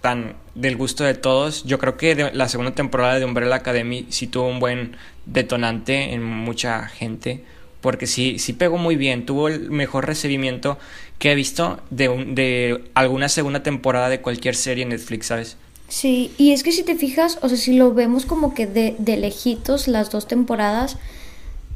[0.00, 1.64] tan del gusto de todos.
[1.64, 6.22] Yo creo que la segunda temporada de Umbrella Academy sí tuvo un buen detonante en
[6.24, 7.44] mucha gente.
[7.80, 10.78] Porque sí, sí pegó muy bien, tuvo el mejor recibimiento
[11.18, 15.56] que he visto de, un- de alguna segunda temporada de cualquier serie en Netflix, ¿sabes?
[15.88, 18.96] Sí, y es que si te fijas, o sea, si lo vemos como que de,
[18.98, 20.96] de lejitos las dos temporadas,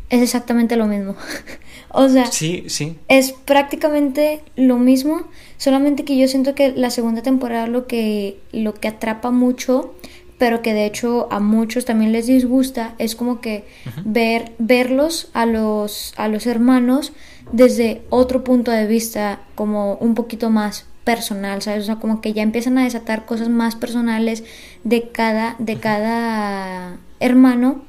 [0.08, 1.14] es exactamente lo mismo.
[1.90, 2.96] o sea, Sí, sí.
[3.08, 5.22] es prácticamente lo mismo,
[5.58, 9.94] solamente que yo siento que la segunda temporada lo que, lo que atrapa mucho,
[10.38, 13.64] pero que de hecho a muchos también les disgusta, es como que
[14.04, 17.12] ver, verlos a los, a los hermanos
[17.52, 21.84] desde otro punto de vista, como un poquito más personal, ¿sabes?
[21.84, 24.44] O sea, como que ya empiezan a desatar cosas más personales
[24.84, 27.82] de cada, de cada hermano.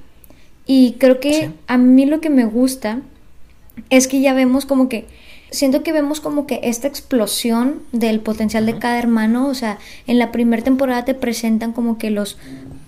[0.65, 1.54] Y creo que Sí.
[1.67, 3.00] a mí lo que me gusta
[3.89, 5.08] es que ya vemos como que
[5.50, 10.17] siento que vemos como que esta explosión del potencial de cada hermano, o sea, en
[10.17, 12.38] la primera temporada te presentan como que los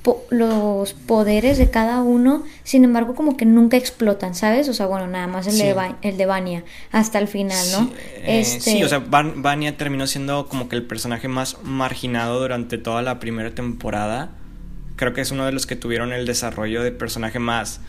[0.04, 4.70] po- los poderes de cada uno, sin embargo como que nunca explotan, ¿sabes?
[4.70, 5.64] O sea, bueno, nada más el, Sí.
[5.64, 7.80] de, el de Vania hasta el final, ¿no?
[7.88, 11.58] Sí, eh, Este- sí, o sea, Van- Vanya terminó siendo como que el personaje más
[11.64, 14.30] marginado durante toda la primera temporada.
[14.98, 17.82] Creo que es uno de los que tuvieron el desarrollo de personaje más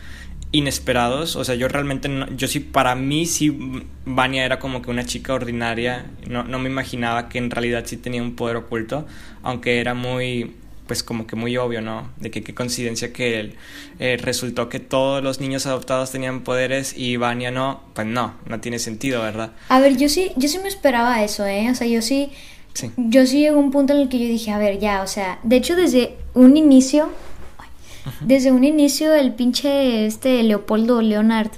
[0.51, 1.35] inesperados.
[1.35, 5.03] O sea, yo realmente, no- yo sí, para mí sí, Vanya era como que una
[5.05, 6.05] chica ordinaria.
[6.27, 9.05] No, no me imaginaba que en realidad sí tenía un poder oculto,
[9.43, 10.55] aunque era muy
[10.87, 12.09] pues como que muy obvio, ¿no?
[12.17, 13.55] De que qué coincidencia que él,
[13.99, 18.59] eh, resultó que todos los niños adoptados tenían poderes y Vanya no, pues no, no
[18.59, 19.51] tiene sentido, ¿verdad?
[19.69, 21.69] A ver, yo sí, yo sí me esperaba eso, ¿eh?
[21.71, 22.31] O sea, yo sí,
[22.73, 22.91] Sí.
[22.97, 25.07] yo sí llegó a un punto en el que yo dije, a ver, ya, o
[25.07, 27.09] sea, de hecho desde un inicio,
[28.21, 31.51] desde un inicio el pinche este Leopoldo Leonard,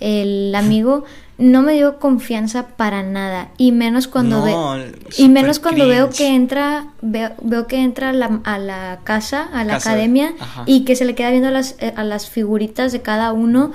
[0.00, 1.04] el amigo,
[1.38, 6.10] no me dio confianza para nada y menos cuando No, ve y menos cuando veo
[6.10, 10.32] que entra veo, veo que entra a la, a la casa a la Casa, academia
[10.40, 10.64] ajá.
[10.66, 13.70] y que se le queda viendo a las eh, a las figuritas de cada uno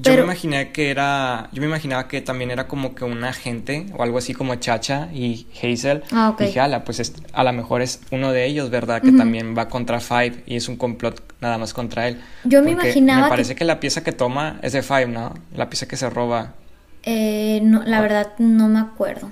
[0.00, 3.86] Yo me imaginé que era, yo me imaginaba que también era como que un agente
[3.98, 6.02] o algo así como Chacha y Hazel.
[6.12, 6.40] Ah, ok.
[6.40, 9.02] Dije, ala, pues es- a lo mejor es uno de ellos, ¿verdad?
[9.02, 12.22] Que también va contra Five y es un complot nada más contra él.
[12.44, 13.64] Yo me Porque imaginaba Me que- parece que...
[13.66, 15.34] la pieza que toma es de Five, ¿no?
[15.54, 16.54] La pieza que se roba.
[17.06, 19.30] Eh, no, la verdad no me acuerdo.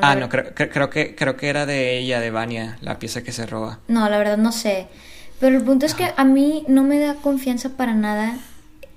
[0.00, 3.32] ah, no, creo, creo, que, creo que era de ella, de Vania, la pieza que
[3.32, 3.80] se roba.
[3.88, 4.86] No, la verdad no sé.
[5.40, 8.38] Pero el punto es que a mí no me da confianza para nada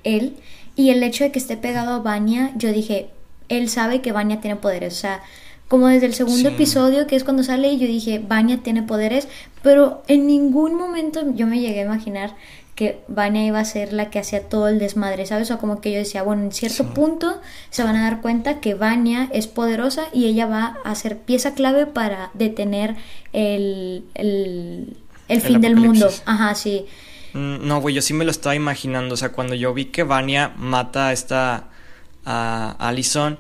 [0.04, 0.38] él.
[0.76, 3.10] Y el hecho de que esté pegado a Vania, yo dije,
[3.50, 4.94] él sabe que Vania tiene poderes.
[4.94, 5.24] O sea,
[5.68, 9.28] como desde el segundo episodio, que es cuando sale, yo dije, Vania tiene poderes.
[9.64, 12.36] Pero en ningún momento yo me llegué a imaginar
[12.78, 15.50] que Vania iba a ser la que hacía todo el desmadre, ¿sabes?
[15.50, 18.76] O como que yo decía, bueno, en cierto punto se van a dar cuenta que
[18.76, 22.96] Vania es poderosa y ella va a ser pieza clave para detener
[23.34, 24.96] el, el,
[25.42, 26.08] fin del mundo.
[26.26, 26.86] Ajá, sí.
[27.34, 29.16] Mm, no, güey, yo sí me lo estaba imaginando.
[29.16, 31.70] O sea, cuando yo vi que Vania mata a esta.
[32.26, 33.40] a Allison,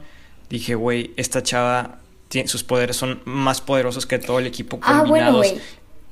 [0.50, 2.00] dije, güey, esta chava.
[2.47, 5.47] Sus poderes son más poderosos que todo el equipo combinados.
[5.47, 5.62] Ah, bueno.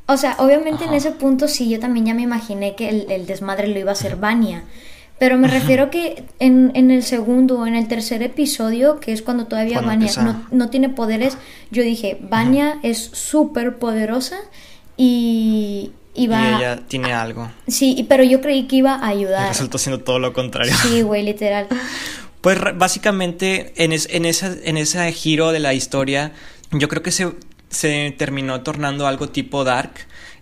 [0.08, 3.68] O sea, obviamente en ese punto sí, yo también ya me imaginé que el, desmadre
[3.68, 4.64] lo iba a hacer Vania.
[5.18, 9.22] Pero me refiero que en, en, el segundo o en el tercer episodio, que es
[9.22, 10.12] cuando todavía Vania
[10.52, 11.38] no, tiene poderes,
[11.72, 14.38] yo dije, Vania es súper poderosa
[14.98, 16.52] y, y va...
[16.52, 17.50] Y ella tiene algo.
[17.66, 19.46] Sí, pero yo creí que iba a ayudar.
[19.46, 20.74] Y resultó siendo todo lo contrario.
[20.82, 21.68] Sí, güey, literal.
[22.46, 26.32] Pues básicamente en, en, esa, en ese giro de la historia,
[26.72, 27.34] yo creo que se
[27.76, 29.92] se terminó tornando algo tipo dark,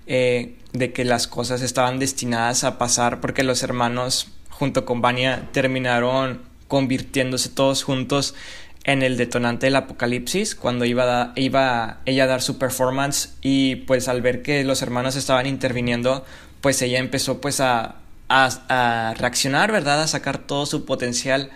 [0.05, 5.49] eh, de que las cosas estaban destinadas a pasar porque los hermanos junto con Vania
[5.51, 8.35] terminaron convirtiéndose todos juntos
[8.83, 14.07] en el detonante del apocalipsis cuando iba, iba ella a dar su performance y pues
[14.07, 16.25] al ver que los hermanos estaban interviniendo
[16.59, 17.95] pues ella empezó pues a,
[18.29, 20.01] a reaccionar, ¿verdad?
[20.01, 21.49] A sacar todo su potencial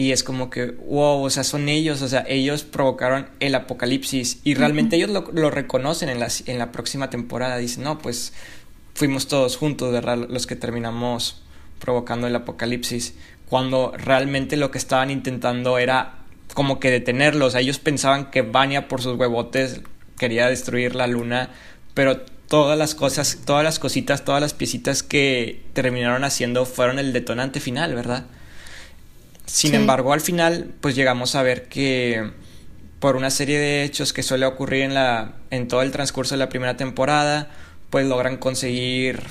[0.00, 4.40] y es como que, wow, o sea, son ellos, o sea, ellos provocaron el apocalipsis
[4.44, 7.58] y realmente ellos lo, lo, reconocen en la, en la próxima temporada.
[7.58, 8.32] Dicen, no, pues
[8.94, 10.16] fuimos todos juntos, ¿verdad?
[10.16, 11.42] Los que terminamos
[11.80, 13.12] provocando el apocalipsis.
[13.46, 16.20] Cuando realmente lo que estaban intentando era
[16.54, 17.54] como que detenerlos.
[17.54, 19.82] Ellos pensaban que Vania por sus huevotes
[20.16, 21.50] quería destruir la luna,
[21.92, 27.12] pero todas las cosas, todas las cositas, todas las piecitas que terminaron haciendo fueron el
[27.12, 28.24] detonante final, ¿verdad?
[29.52, 32.30] Sin embargo, al final, pues llegamos a ver que
[33.00, 36.38] por una serie de hechos que suele ocurrir en, la, en todo el transcurso de
[36.38, 37.50] la primera temporada,
[37.90, 39.24] pues logran conseguir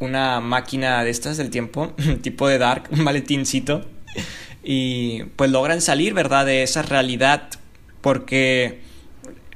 [0.00, 3.86] una máquina de estas del tiempo, tipo de Dark, un maletincito,
[4.64, 7.48] y pues logran salir, ¿verdad?, de esa realidad,
[8.00, 8.80] porque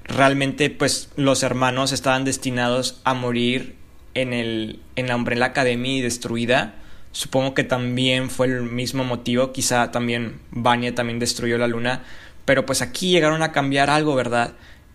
[0.05, 3.75] realmente pues los hermanos estaban destinados a morir
[4.15, 6.77] en, el, en la Umbrella Academy destruida
[7.19, 12.05] Supongo que también fue el mismo motivo, quizá también Vanya también destruyó la luna,
[12.45, 14.53] pero pues aquí llegaron a cambiar algo, ¿verdad?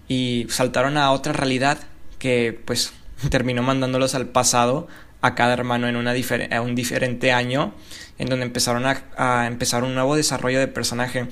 [0.08, 1.80] Y saltaron a otra realidad
[2.20, 2.94] que pues
[3.30, 4.88] terminó mandándolos al pasado
[5.20, 5.98] a cada hermano en
[6.54, 7.74] a un diferente año,
[8.18, 11.28] en donde empezaron a, empezar un nuevo desarrollo de personaje.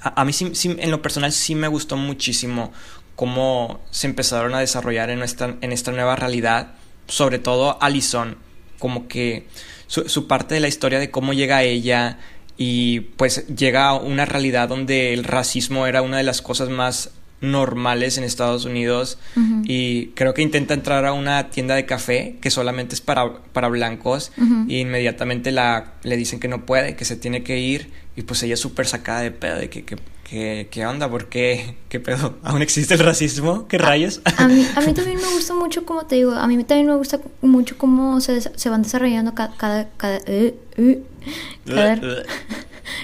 [0.00, 2.72] A, mí sí, en lo personal sí me gustó muchísimo
[3.14, 6.76] cómo se empezaron a desarrollar en, esta, en esta nueva realidad,
[7.08, 8.38] sobre todo Allison,
[8.78, 9.46] como que
[9.88, 12.18] su, parte de la historia de cómo llega ella
[12.56, 17.10] y pues llega a una realidad donde el racismo era una de las cosas más
[17.40, 19.18] normales en Estados Unidos
[19.64, 23.68] y creo que intenta entrar a una tienda de café que solamente es para, para
[23.68, 24.32] blancos
[24.66, 28.42] y inmediatamente la, le dicen que no puede, que se tiene que ir y pues
[28.42, 29.96] ella es súper sacada de pedo de que, que
[30.28, 31.08] ¿Qué, ¿Qué, onda?
[31.10, 31.76] ¿Por qué?
[31.88, 32.36] ¿Qué pedo?
[32.42, 33.66] ¿Aún existe el racismo?
[33.66, 34.20] ¿Qué rayos?
[34.36, 36.96] A, mí, a mí también me gusta mucho, como te digo, a mí también me
[36.96, 41.02] gusta mucho cómo se, se van desarrollando cada, cada, cada, eh, eh,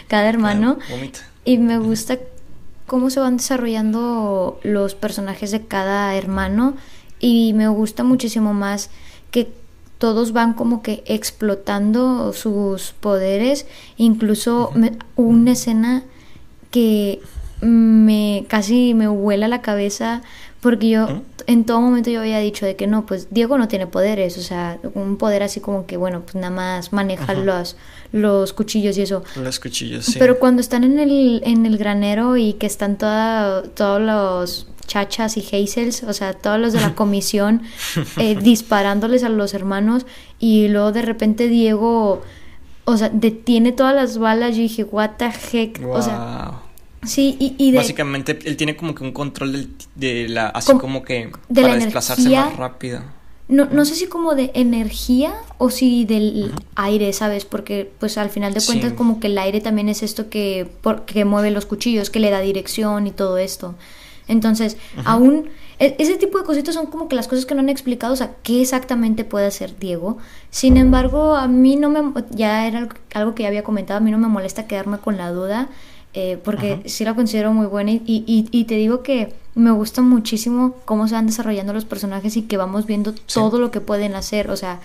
[0.06, 0.78] cada, hermano.
[1.46, 2.18] Y me gusta
[2.86, 6.74] cómo se van desarrollando los personajes de cada hermano.
[7.20, 8.90] Y me gusta muchísimo más
[9.30, 9.50] que
[9.98, 13.66] todos van como que explotando sus poderes.
[13.96, 14.72] Incluso
[15.16, 16.04] una escena
[16.70, 17.20] que
[17.60, 20.22] me casi me vuela la cabeza
[20.64, 23.86] porque yo en todo momento yo había dicho de que no, pues Diego no tiene
[23.86, 27.76] poderes, o sea, un poder así como que bueno, pues nada más maneja los,
[28.12, 29.22] los cuchillos y eso.
[29.36, 30.16] Los cuchillos, sí.
[30.18, 35.36] Pero cuando están en el, en el granero y que están toda, todos los chachas
[35.36, 37.60] y hazels, o sea, todos los de la comisión
[38.16, 40.06] eh, disparándoles a los hermanos
[40.38, 42.22] y luego de repente Diego,
[42.86, 46.63] o sea, detiene todas las balas, yo dije, what the heck, o sea
[47.06, 50.48] Sí, y, Básicamente él tiene como que un control de la...
[50.48, 53.00] así como, que para desplazarse más rápido.
[53.46, 57.44] No, no sé si como de energía o si del aire, ¿sabes?
[57.44, 60.66] Porque pues al final de cuentas como que el aire también es esto que,
[61.04, 63.74] que mueve los cuchillos, que le da dirección y todo esto.
[64.28, 67.68] Entonces, aún e, ese tipo de cositas son como que las cosas que no han
[67.68, 70.18] explicado, o sea, qué exactamente puede hacer Diego.
[70.50, 74.10] Sin embargo, a mí no me, ya era algo que ya había comentado, a mí
[74.10, 75.68] no me molesta quedarme con la duda
[76.14, 80.00] eh, porque sí la considero muy buena y, y, y, te digo que me gusta
[80.00, 84.14] muchísimo cómo se van desarrollando los personajes y que vamos viendo todo lo que pueden
[84.14, 84.80] hacer, o sea,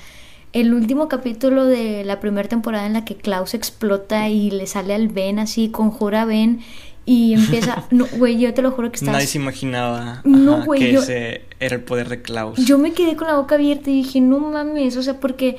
[0.54, 4.96] el último capítulo de la primera temporada en la que Klaus explota y le sale
[4.96, 6.62] al Ben así, conjura a Ben
[7.06, 9.14] y empieza, no, güey, yo te lo juro que estás...
[9.14, 12.58] Nadie se imaginaba no, que ese era el poder de Klaus.
[12.66, 15.58] Yo me quedé con la boca abierta y dije, no mames, o sea, porque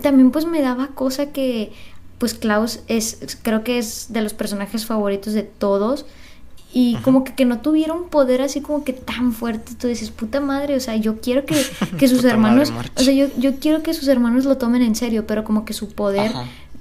[0.00, 1.72] también pues me daba cosa que
[2.18, 6.04] pues Klaus es, creo que es de los personajes favoritos de todos.
[6.70, 10.10] Y como que, que no tuviera un poder así como que tan fuerte, tú dices,
[10.10, 11.64] puta madre, o sea, yo quiero que,
[11.98, 15.26] que sus hermanos, o sea, yo, yo quiero que sus hermanos lo tomen en serio,
[15.26, 16.30] pero como que su poder,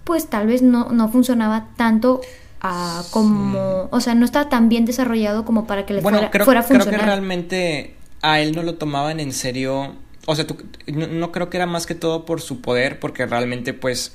[0.03, 2.19] pues tal vez no, no funcionaba tanto
[2.59, 6.59] a como, o sea, no estaba tan bien desarrollado como para que le fuera, fuera
[6.59, 6.87] a funcionar.
[6.87, 9.95] Creo que realmente a él no lo tomaban en serio,
[10.25, 10.45] o sea,
[10.87, 14.13] no, no, creo que era más que todo por su poder, porque realmente pues...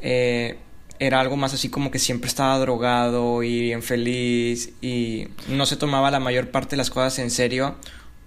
[0.00, 0.58] Eh,
[0.98, 6.10] era algo más así como que siempre estaba drogado y infeliz y no se tomaba
[6.10, 7.76] la mayor parte de las cosas en serio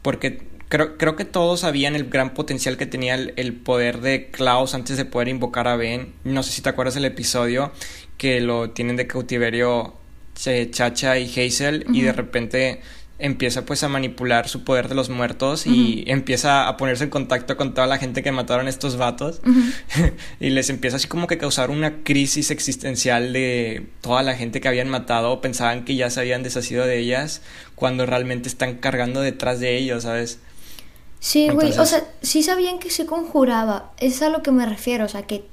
[0.02, 4.74] porque creo, creo que todos sabían el gran potencial que tenía el, poder de Klaus
[4.74, 6.14] antes de poder invocar a Ben.
[6.24, 7.72] No sé si te acuerdas del episodio
[8.18, 9.94] que lo tienen de cautiverio
[10.36, 12.82] Chacha y Hazel y de repente
[13.20, 17.58] empieza pues a manipular su poder de los muertos y empieza a ponerse en contacto
[17.58, 19.42] con toda la gente que mataron estos vatos
[20.40, 24.68] y les empieza así como que causar una crisis existencial de toda la gente que
[24.68, 27.42] habían matado pensaban que ya se habían deshacido de ellas
[27.76, 30.40] cuando realmente están cargando detrás de ellos, ¿sabes?
[31.20, 35.06] Sí, güey, o sea, sí sabían que se conjuraba, es a lo que me refiero,
[35.06, 35.46] o sea, que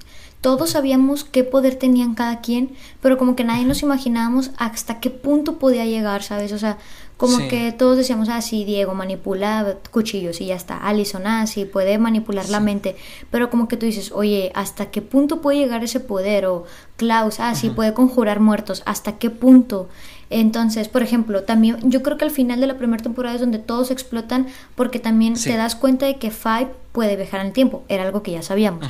[0.45, 5.09] todos sabíamos qué poder tenían cada quien, pero como que nadie nos imaginábamos hasta qué
[5.09, 6.53] punto podía llegar, ¿sabes?
[6.53, 6.77] O sea,
[7.27, 10.77] como que todos decíamos, ah, sí, Diego manipula cuchillos y ya está.
[10.77, 12.97] Alison, ah, sí, puede manipular la mente.
[13.31, 16.47] Pero como que tú dices, oye, ¿hasta qué punto puede llegar ese poder?
[16.47, 16.65] O
[16.97, 18.83] Klaus, ah, sí, puede conjurar muertos.
[18.87, 19.89] ¿Hasta qué punto?
[20.31, 23.59] Entonces, por ejemplo, también yo creo que al final de la primera temporada es donde
[23.59, 27.85] todos explotan porque también te das cuenta de que Five puede viajar en el tiempo.
[27.89, 28.87] Era algo que ya sabíamos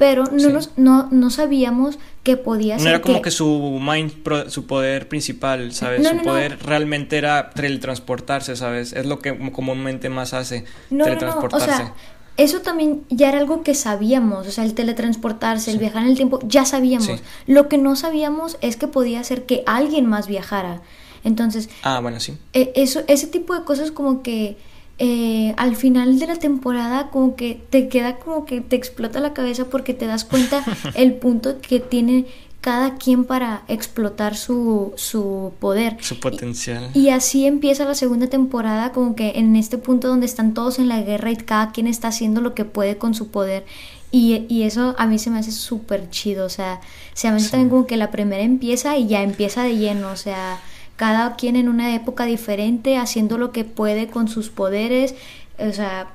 [0.00, 2.84] pero no, nos, no, no sabíamos que podía ser.
[2.84, 4.14] No era como que, su mind,
[4.48, 6.08] su poder principal, ¿sabes?
[6.08, 8.94] su poder realmente era teletransportarse, ¿sabes?
[8.94, 11.70] Es lo que comúnmente más hace, teletransportarse.
[11.70, 11.94] O sea,
[12.38, 16.16] eso también ya era algo que sabíamos, o sea, el teletransportarse, el viajar en el
[16.16, 17.20] tiempo, ya sabíamos.
[17.46, 20.80] Lo que no sabíamos es que podía ser que alguien más viajara.
[21.24, 22.38] Entonces, ah, bueno, sí.
[22.54, 24.56] E, eso, ese tipo de cosas como que
[25.02, 29.32] eh, al final de la temporada como que te queda como que te explota la
[29.32, 30.62] cabeza porque te das cuenta
[30.94, 32.26] el punto que tiene
[32.60, 35.96] cada quien para explotar su, su poder.
[36.00, 36.90] Su potencial.
[36.92, 40.88] Y, así empieza la segunda temporada, como que en este punto donde están todos en
[40.88, 43.64] la guerra y cada quien está haciendo lo que puede con su poder.
[44.12, 46.82] Y, y eso a mí se me hace súper chido, o sea,
[47.14, 50.16] se me hace también como que la primera empieza y ya empieza de lleno, o
[50.16, 50.60] sea,
[51.00, 55.14] cada quien en una época diferente, haciendo lo que puede con sus poderes,
[55.58, 56.10] o sea,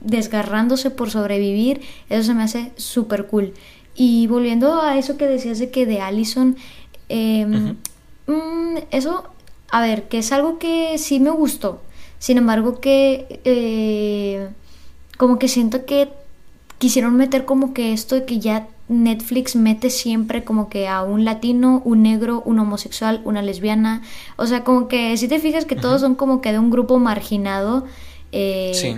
[0.00, 3.52] desgarrándose por sobrevivir, eso se me hace súper cool.
[3.94, 6.56] Y volviendo a eso que decías de que de Allison,
[7.10, 7.76] em,
[8.26, 9.24] mm, eso,
[9.70, 11.82] a ver, que es algo que sí me gustó,
[12.18, 14.48] sin embargo que eh,
[15.18, 16.08] como que siento que
[16.78, 21.24] quisieron meter como que esto de que ya Netflix mete siempre como que a un
[21.24, 24.02] latino, un negro, un homosexual, una lesbiana.
[24.36, 26.98] O sea, como que si te fijas que todos son como que de un grupo
[26.98, 27.86] marginado.
[28.32, 28.96] Eh, sí.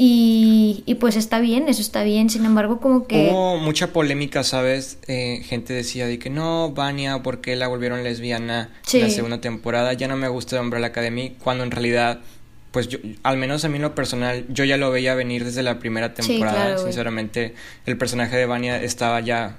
[0.00, 3.30] Y, y, pues está bien, eso está bien, sin embargo como que...
[3.32, 4.98] Hubo mucha polémica, ¿sabes?
[5.08, 9.40] Eh, gente decía de que no, Vania, ¿por qué la volvieron lesbiana en la segunda
[9.40, 9.92] temporada?
[9.94, 12.20] Ya no me gusta de Umbrella Academy, cuando en realidad
[12.70, 15.62] pues yo, al menos a mí en lo personal, yo ya lo veía venir desde
[15.62, 16.78] la primera temporada.
[16.78, 17.54] Sinceramente,
[17.86, 19.56] el personaje de Vania estaba ya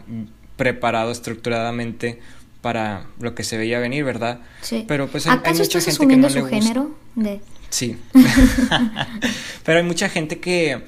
[0.55, 2.19] preparado estructuradamente
[2.61, 4.41] para lo que se veía venir, ¿verdad?
[4.61, 4.85] Sí.
[4.87, 7.39] Pero pues hay, mucha gente que no su género de...
[7.69, 7.97] Sí.
[9.63, 10.81] Pero hay mucha gente que,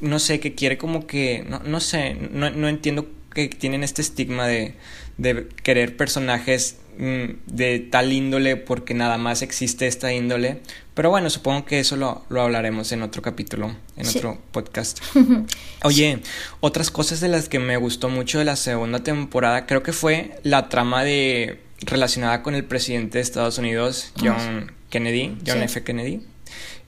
[0.00, 4.02] no sé, que quiere como que, no, no sé, no, no entiendo que tienen este
[4.02, 4.74] estigma de,
[5.18, 10.60] de querer personajes de tal índole porque nada más existe esta índole.
[10.94, 15.00] Pero bueno, supongo que eso lo, lo hablaremos en otro capítulo, en otro podcast.
[15.82, 16.20] Oye,
[16.60, 20.38] otras cosas de las que me gustó mucho de la segunda temporada, creo que fue
[20.42, 25.82] la trama de relacionada con el presidente de Estados Unidos, John Kennedy, John F.
[25.84, 26.22] Kennedy.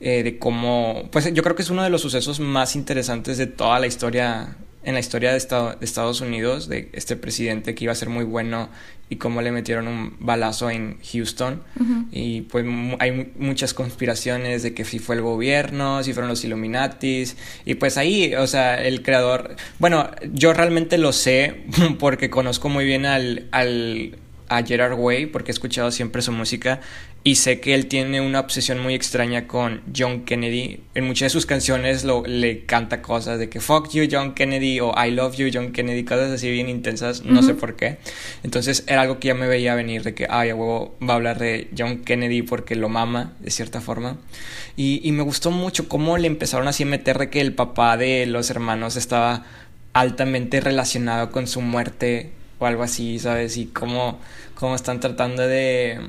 [0.00, 3.48] Eh, de cómo, pues yo creo que es uno de los sucesos más interesantes de
[3.48, 4.56] toda la historia
[4.88, 8.70] en la historia de, Estados Unidos, de este presidente que iba a ser muy bueno
[9.10, 11.62] y cómo le metieron un balazo en Houston.
[12.10, 12.64] Y pues
[12.98, 17.36] hay muchas conspiraciones de que si fue el gobierno, si fueron los Illuminatis.
[17.66, 19.56] Y pues ahí, o sea, el creador...
[19.78, 21.66] Bueno, yo realmente lo sé
[21.98, 24.16] porque conozco muy bien al, al
[24.48, 26.80] a Gerard Way porque he escuchado siempre su música
[27.24, 30.80] y sé que él tiene una obsesión muy extraña con John Kennedy.
[30.94, 34.80] En muchas de sus canciones lo, le canta cosas de que fuck you John Kennedy
[34.80, 37.98] o I love you John Kennedy, cosas así bien intensas, no sé por qué.
[38.44, 41.16] Entonces era algo que ya me veía venir de que, ay, a huevo va a
[41.16, 44.16] hablar de John Kennedy porque lo mama de cierta forma.
[44.76, 47.96] Y, y me gustó mucho cómo le empezaron así a meter de que el papá
[47.96, 49.44] de los hermanos estaba
[49.92, 53.56] altamente relacionado con su muerte o algo así, ¿sabes?
[53.56, 54.18] Y cómo,
[54.54, 56.00] cómo están tratando de...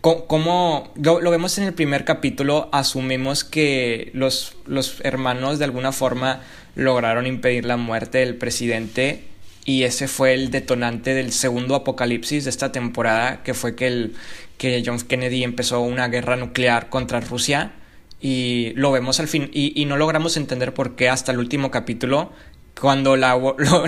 [0.00, 6.40] Cómo, lo, vemos en el primer capítulo, asumimos que los, los hermanos de alguna forma
[6.76, 9.24] lograron impedir la muerte del presidente
[9.64, 14.14] y ese fue el detonante del segundo apocalipsis de esta temporada, que fue que, el,
[14.56, 17.72] que John Kennedy empezó una guerra nuclear contra Rusia
[18.20, 22.32] y lo vemos al fin y no logramos entender por qué hasta el último capítulo
[22.80, 23.38] cuando la,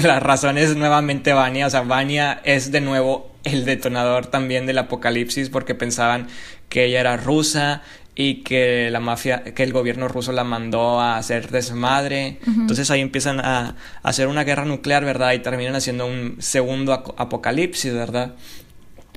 [0.02, 4.78] la razón es nuevamente Vania, o sea, Vania es de nuevo el detonador también del
[4.78, 6.28] apocalipsis porque pensaban
[6.68, 7.82] que ella era rusa
[8.14, 12.38] y que la mafia, que el gobierno ruso la mandó a hacer desmadre.
[12.46, 15.32] Entonces ahí empiezan a, hacer una guerra nuclear, ¿verdad?
[15.32, 18.34] Y terminan haciendo un segundo apocalipsis, ¿verdad?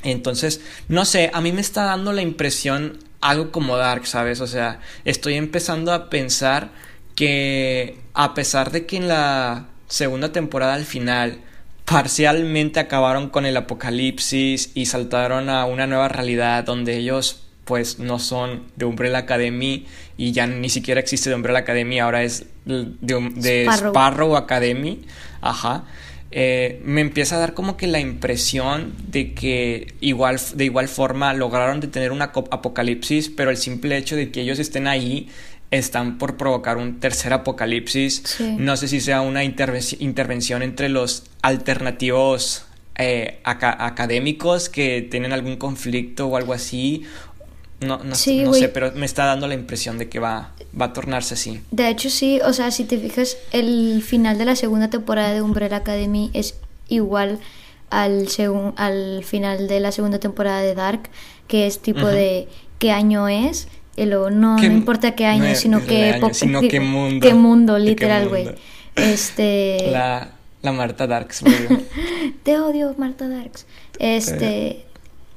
[0.03, 4.41] Entonces, no sé, a mí me está dando la impresión algo como Dark, ¿sabes?
[4.41, 6.69] O sea, estoy empezando a pensar
[7.15, 11.39] que a pesar de que en la segunda temporada al final
[11.85, 18.19] parcialmente acabaron con el apocalipsis y saltaron a una nueva realidad donde ellos pues no
[18.19, 19.85] son de Umbrella Academy
[20.17, 22.85] y ya ni siquiera existe de Umbrella Academy, ahora es de,
[23.35, 24.35] de Sparrow.
[24.35, 25.01] Academy,
[25.41, 25.85] ajá.
[26.35, 31.31] Eh, me empieza a dar como que la impresión de que igual, de igual forma
[31.33, 35.29] lograron detener un apocalipsis, pero el simple hecho de que ellos estén ahí
[35.73, 38.39] están por provocar un tercer apocalipsis.
[38.57, 42.65] No sé si sea una intervención entre los alternativos
[42.95, 47.03] eh, académicos que tienen algún conflicto o algo así.
[47.81, 51.33] No, no, sé, pero me está dando la impresión de que va, va a tornarse
[51.33, 51.59] así.
[51.71, 55.41] De hecho, sí, o sea, si te fijas, el final de la segunda temporada de
[55.41, 56.55] Umbrella Academy es
[56.87, 57.39] igual
[57.89, 58.27] al,
[58.77, 61.09] al final de la segunda temporada de Dark,
[61.47, 62.47] que es tipo de
[62.79, 67.27] qué año es y luego, no, no importa qué año, sino, qué sino qué mundo.
[67.27, 68.49] Qué mundo, literal, güey.
[68.95, 69.87] Este...
[69.91, 70.31] La,
[70.61, 71.43] la Marta Darks,
[72.43, 73.65] Te odio, Marta Darks.
[73.99, 74.85] Este...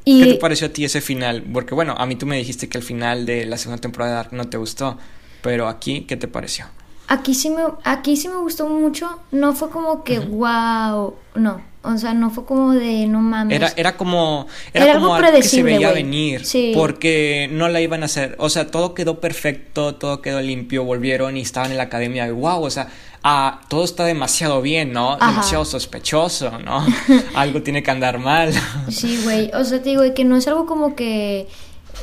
[0.04, 0.22] Y...
[0.22, 1.42] ¿Qué te pareció a ti ese final?
[1.52, 4.16] Porque bueno, a mí tú me dijiste que el final de la segunda temporada de
[4.16, 4.98] Dark no te gustó,
[5.42, 6.66] pero aquí, ¿qué te pareció?
[7.08, 11.98] Aquí sí me, aquí sí me gustó mucho, no fue como que wow, no, o
[11.98, 13.56] sea, no fue como de no mames.
[13.56, 16.42] Era, era como, era, como algo, que se veía venir.
[16.74, 18.34] Porque no la iban a hacer.
[18.38, 22.26] O sea, todo quedó perfecto, todo quedó limpio, volvieron y estaban en la academia.
[22.26, 22.88] Y wow, o sea,
[23.22, 25.16] ah, todo está demasiado bien, ¿no?
[25.16, 26.86] Demasiado sospechoso, ¿no?
[27.34, 28.52] algo tiene que andar mal.
[28.88, 29.50] sí, güey.
[29.54, 31.48] O sea, te digo, que no es algo como que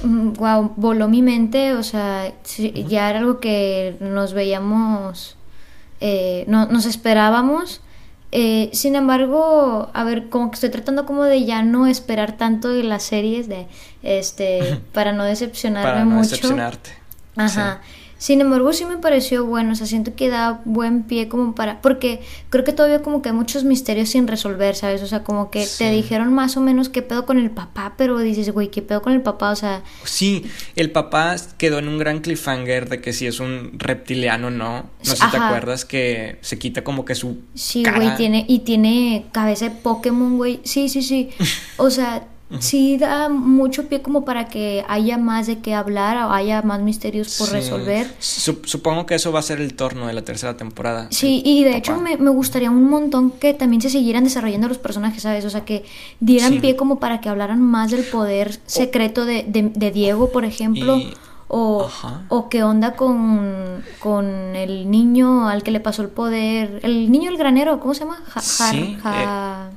[0.01, 5.35] wow, mm, voló mi mente, o sea, ya era algo que nos veíamos,
[6.01, 7.81] eh, no, nos esperábamos
[8.35, 12.69] eh, sin embargo, a ver, como que estoy tratando como de ya no esperar tanto
[12.69, 13.67] de las series, de
[14.01, 16.89] este, para no decepcionarme para no Decepcionarte.
[17.35, 17.81] Ajá.
[18.23, 21.81] Sin embargo, sí me pareció bueno, o sea, siento que da buen pie como para,
[21.81, 25.01] porque creo que todavía como que hay muchos misterios sin resolver, ¿sabes?
[25.01, 28.17] O sea, como que te dijeron más o menos qué pedo con el papá, pero
[28.19, 29.83] dices, güey, qué pedo con el papá, o sea...
[30.05, 30.45] Sí,
[30.77, 34.85] el papá quedó en un gran cliffhanger de que si es un reptiliano no, no
[35.03, 37.41] sé si te acuerdas que se quita como que su...
[37.55, 41.31] Sí, güey, tiene, y tiene cabeza de Pokémon, güey, sí, sí, sí,
[41.75, 42.29] o sea
[42.59, 46.81] sí da mucho pie como para que haya más de qué hablar o haya más
[46.81, 48.07] misterios por resolver.
[48.19, 51.07] supongo que eso va a ser el torno de la tercera temporada.
[51.11, 55.23] Sí, y de hecho me, gustaría un montón que también se siguieran desarrollando los personajes,
[55.23, 55.45] ¿sabes?
[55.45, 55.85] O sea, que
[56.19, 60.99] dieran pie como para que hablaran más del poder secreto de, de, Diego, por ejemplo.
[61.55, 61.87] O,
[62.29, 64.25] o, qué onda con, con
[64.55, 66.79] el niño al que le pasó el poder.
[66.81, 68.17] El niño del granero, ¿cómo se llama?
[68.41, 69.69] sí, eh,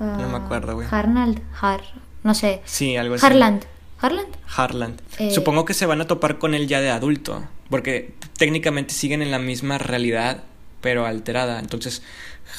[0.00, 0.86] no me acuerdo, güey.
[0.90, 1.80] Harnald, Har,
[2.22, 2.60] no sé.
[2.64, 3.24] Sí, algo así.
[3.26, 3.64] Harland.
[3.98, 4.36] Harland.
[4.54, 5.00] Harland.
[5.18, 9.22] Eh, Supongo que se van a topar con él ya de adulto, porque técnicamente siguen
[9.22, 10.42] en la misma realidad,
[10.82, 11.58] pero alterada.
[11.58, 12.02] Entonces,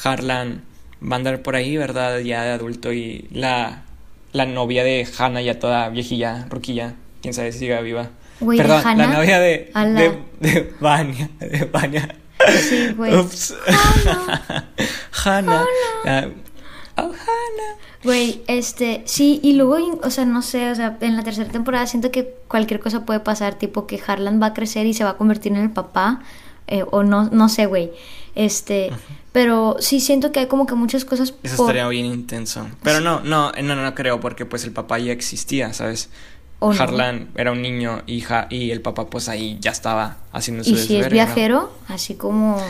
[0.03, 0.61] Harland
[1.01, 2.19] va a andar por ahí, ¿verdad?
[2.19, 3.83] Ya de adulto y la,
[4.33, 8.09] la novia de Hannah ya toda viejilla, roquilla, quién sabe si sigue viva.
[8.39, 12.15] Perdón, la novia de, de, de Vania, de Vania.
[12.69, 13.15] Sí, güey.
[13.15, 13.55] Ups.
[15.23, 15.65] Hannah.
[16.05, 16.29] Hannah.
[18.03, 21.85] Güey, este, sí, y luego, o sea, no sé, o sea, en la tercera temporada
[21.87, 25.11] siento que cualquier cosa puede pasar, tipo que Harlan va a crecer y se va
[25.11, 26.21] a convertir en el papá,
[26.67, 27.91] eh, o no, no sé, güey.
[28.35, 28.91] Este,
[29.31, 31.33] pero sí siento que hay como que muchas cosas.
[31.41, 32.67] Eso estaría bien intenso.
[32.83, 36.09] Pero no, no, no, no, creo, porque pues el papá ya existía, ¿sabes?
[36.59, 40.77] Harlan era un niño hija y el papá pues ahí ya estaba haciendo su ¿Y
[40.77, 41.71] si es viajero?
[41.87, 42.61] Así como...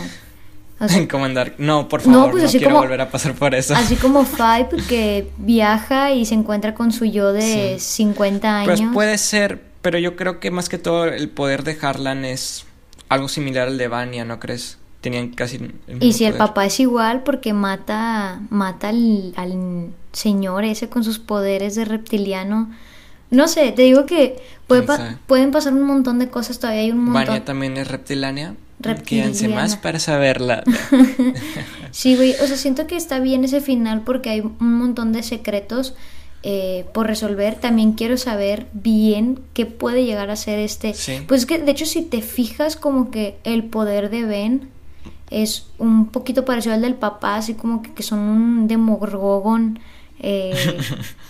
[1.11, 1.55] como andar...
[1.57, 3.75] No, por favor, no, pues quiero volver a pasar por eso.
[3.75, 8.80] Así como Five que viaja y se encuentra con su yo de 50 años.
[8.80, 12.65] Pues puede ser, pero yo creo que más que todo el poder de Harlan es
[13.09, 14.78] algo similar al de Vanya, ¿no crees?
[15.01, 15.59] Tenían casi
[15.99, 21.19] Y si el papá es igual porque mata mata al, al señor ese con sus
[21.19, 22.69] poderes de reptiliano
[23.30, 26.82] no sé, te digo que pueden pasar un montón de cosas todavía.
[26.82, 27.25] Hay un montón.
[27.25, 28.55] Vania también es reptilánea.
[29.05, 30.63] Quédense más para saberla.
[31.91, 32.34] sí, güey.
[32.41, 35.95] O sea, siento que está bien ese final porque hay un montón de secretos
[36.43, 37.55] eh, por resolver.
[37.55, 40.93] También quiero saber bien qué puede llegar a ser este.
[41.28, 44.69] Pues que, de hecho, si te fijas, como que el poder de Ben
[45.32, 49.80] es un poquito parecido al del papá, así como que, que son un demogorgon.
[50.19, 50.78] Eh,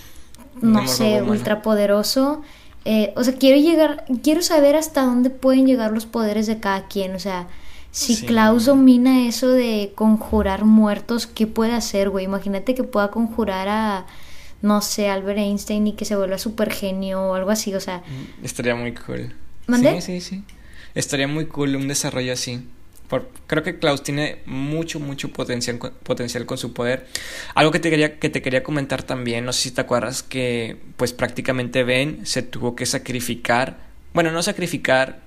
[0.62, 2.42] no sé, ultrapoderoso.
[2.90, 6.88] Eh, o sea, quiero llegar, quiero saber hasta dónde pueden llegar los poderes de cada
[6.88, 7.16] quien.
[7.16, 7.50] O sea,
[7.92, 12.24] si Klaus domina eso de conjurar muertos, ¿qué puede hacer, güey?
[12.24, 14.06] Imagínate que pueda conjurar a,
[14.62, 17.98] no sé, Albert Einstein y que se vuelva super genio o algo así, o sea.
[17.98, 19.34] Mm, estaría muy cool.
[19.66, 20.00] ¿Mandé?
[20.00, 20.44] Sí, sí, sí.
[20.96, 22.64] Estaría muy cool un desarrollo así
[23.48, 27.08] creo que Klaus tiene mucho, mucho potencial, potencial con su poder.
[27.56, 30.78] Algo que te, quería, que te quería comentar también, no sé si te acuerdas que
[30.98, 33.78] pues prácticamente Ben se tuvo que sacrificar,
[34.14, 35.20] bueno, no sacrificar,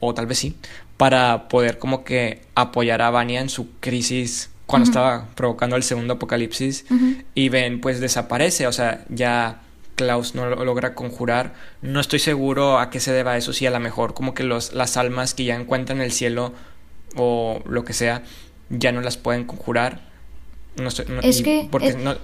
[0.00, 0.56] o tal vez sí,
[0.96, 6.14] para poder como que apoyar a Vania en su crisis cuando estaba provocando el segundo
[6.14, 6.86] apocalipsis
[7.34, 9.62] y Ben pues desaparece, o sea, ya
[9.94, 11.54] Klaus no lo logra conjurar.
[11.82, 14.72] No estoy seguro a qué se deba eso, si a lo mejor como que los,
[14.72, 16.52] las almas que ya encuentran el cielo
[17.16, 18.22] o lo que sea,
[18.70, 20.00] ya no las pueden conjurar.
[20.76, 22.16] No sé, es que porque no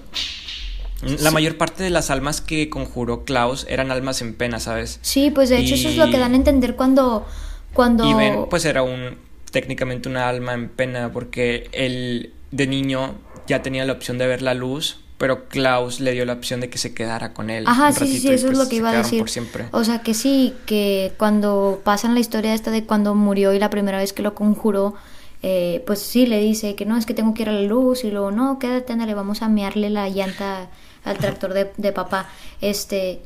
[1.19, 4.99] la mayor parte de las almas que conjuró Klaus eran almas en pena, ¿sabes?
[5.01, 7.25] Sí, pues de hecho eso es lo que dan a entender cuando
[7.73, 9.17] cuando y Ben pues era un
[9.51, 13.15] técnicamente una alma en pena porque él de niño
[13.47, 16.69] ya tenía la opción de ver la luz, pero Klaus le dio la opción de
[16.69, 17.63] que se quedara con él.
[17.65, 19.23] Ajá, sí, sí, eso es pues lo que iba a decir.
[19.71, 23.69] O sea, que sí, que cuando pasan la historia esta de cuando murió y la
[23.69, 24.95] primera vez que lo conjuró,
[25.41, 28.03] eh, pues sí le dice que no, es que tengo que ir a la luz
[28.03, 30.67] y luego, no, quédate, le vamos a mearle la llanta
[31.05, 32.27] al tractor de, de papá.
[32.59, 33.21] Este,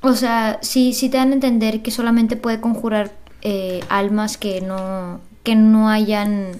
[0.00, 3.12] o sea, sí, sí te dan a entender que solamente puede conjurar
[3.42, 6.52] eh, almas que no, que no hayan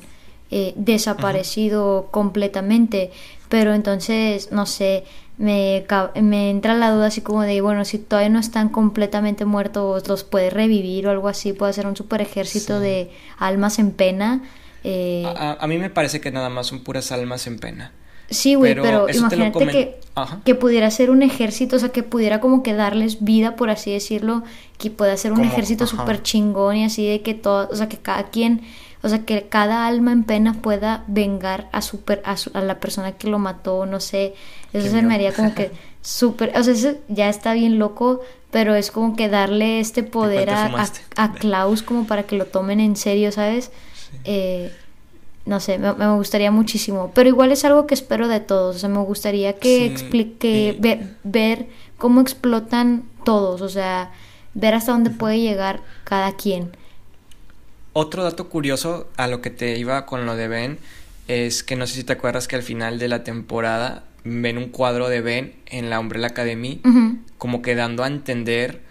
[0.50, 3.10] eh, desaparecido completamente.
[3.48, 5.04] Pero entonces, no sé,
[5.38, 5.86] me,
[6.20, 10.24] me entra la duda así como de, bueno, si todavía no están completamente muertos, los
[10.24, 14.42] puede revivir o algo así, puede ser un super ejército de almas en pena.
[14.84, 17.92] Eh, a, mí me parece que nada más son puras almas en pena.
[18.30, 20.00] Sí, güey, pero, imagínate que,
[20.44, 23.90] que pudiera ser un ejército, o sea, que pudiera como que darles vida, por así
[23.90, 24.42] decirlo,
[24.76, 27.96] que pueda ser un ejército súper chingón y así de que todo, o sea, que
[27.96, 28.62] cada quien
[29.02, 33.28] o sea, que cada alma en pena pueda vengar a, super, a, la persona que
[33.28, 34.34] lo mató, no sé.
[34.72, 35.70] Eso se me haría como que
[36.02, 36.52] súper.
[36.58, 38.20] O sea, eso ya está bien loco,
[38.50, 40.84] pero es como que darle este poder a,
[41.16, 43.70] a, Klaus como para que lo tomen en serio, ¿sabes?
[44.24, 44.72] Eh,
[45.46, 47.12] no sé, me, gustaría muchísimo.
[47.14, 48.76] Pero igual es algo que espero de todos.
[48.76, 51.68] O sea, me gustaría que explique, ver, ver
[51.98, 53.62] cómo explotan todos.
[53.62, 54.10] O sea,
[54.54, 56.72] ver hasta dónde puede llegar cada quien.
[58.00, 60.78] Otro dato curioso a lo que te iba con lo de Ben
[61.26, 64.68] es que no sé si te acuerdas que al final de la temporada ven un
[64.68, 66.80] cuadro de Ben en la Umbrella Academy
[67.38, 68.82] como que dando a entender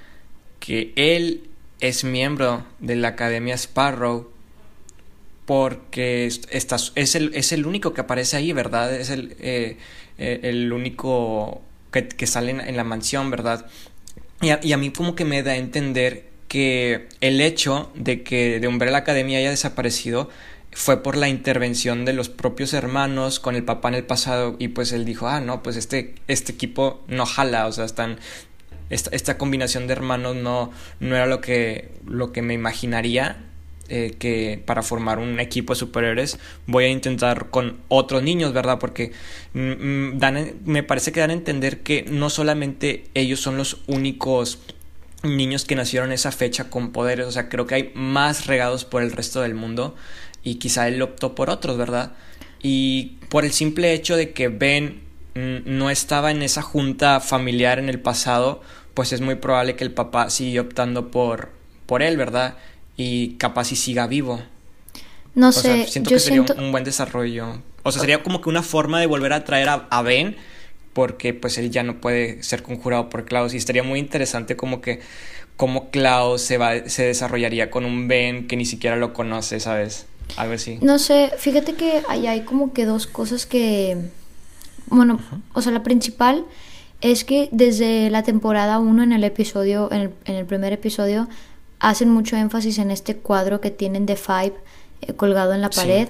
[0.59, 1.49] que él
[1.79, 4.29] es miembro de la Academia Sparrow
[5.45, 8.93] porque está, es, el, es el único que aparece ahí, ¿verdad?
[8.93, 9.77] Es el, eh,
[10.17, 13.67] eh, el único que, sale en, la mansión, ¿verdad?
[14.41, 18.23] Y a, y a mí como que me da a entender que el hecho de
[18.23, 20.29] que de Umbrella Academia haya desaparecido
[20.71, 24.69] fue por la intervención de los propios hermanos con el papá en el pasado y
[24.69, 28.19] pues él dijo, ah, no, pues este, este equipo no jala, o sea, están,
[28.89, 33.43] esta, combinación de hermanos no, no era lo que, lo que me imaginaría
[33.89, 38.79] eh, que para formar un equipo de superhéroes voy a intentar con otros niños, ¿verdad?
[38.79, 39.13] Porque
[39.53, 43.81] mm, mm, dan, me parece que dan a entender que no solamente ellos son los
[43.87, 44.59] únicos
[45.23, 49.01] niños que nacieron esa fecha con poderes, o sea, creo que hay más regados por
[49.01, 49.95] el resto del mundo
[50.43, 52.13] y quizá él optó por otros, ¿verdad?
[52.61, 55.01] Y por el simple hecho de que Ben
[55.35, 58.61] no estaba en esa junta familiar en el pasado,
[58.93, 61.51] pues es muy probable que el papá siga optando por,
[61.85, 62.57] por él, ¿verdad?
[62.95, 64.41] Y capaz si siga vivo.
[65.35, 66.55] No O sea, sé, siento yo que sería siento...
[66.61, 67.61] un buen desarrollo.
[67.83, 70.35] O sea, sería como que una forma de volver a traer a, a Ben,
[70.97, 73.53] porque pues él ya no puede ser conjurado por Klaus.
[73.53, 74.99] Y estaría muy interesante como que
[75.55, 80.07] cómo Klaus se va, se desarrollaría con un Ben que ni siquiera lo conoce, ¿sabes?
[80.37, 80.79] Algo así.
[80.81, 83.95] No sé, fíjate que ahí hay como que dos cosas que...
[84.87, 85.19] Bueno,
[85.53, 86.45] o sea, la principal
[87.01, 91.27] es que desde la temporada 1 en el episodio, en el, en el primer episodio,
[91.79, 94.53] hacen mucho énfasis en este cuadro que tienen de Five
[95.03, 95.79] eh, colgado en la Sí.
[95.79, 96.07] pared.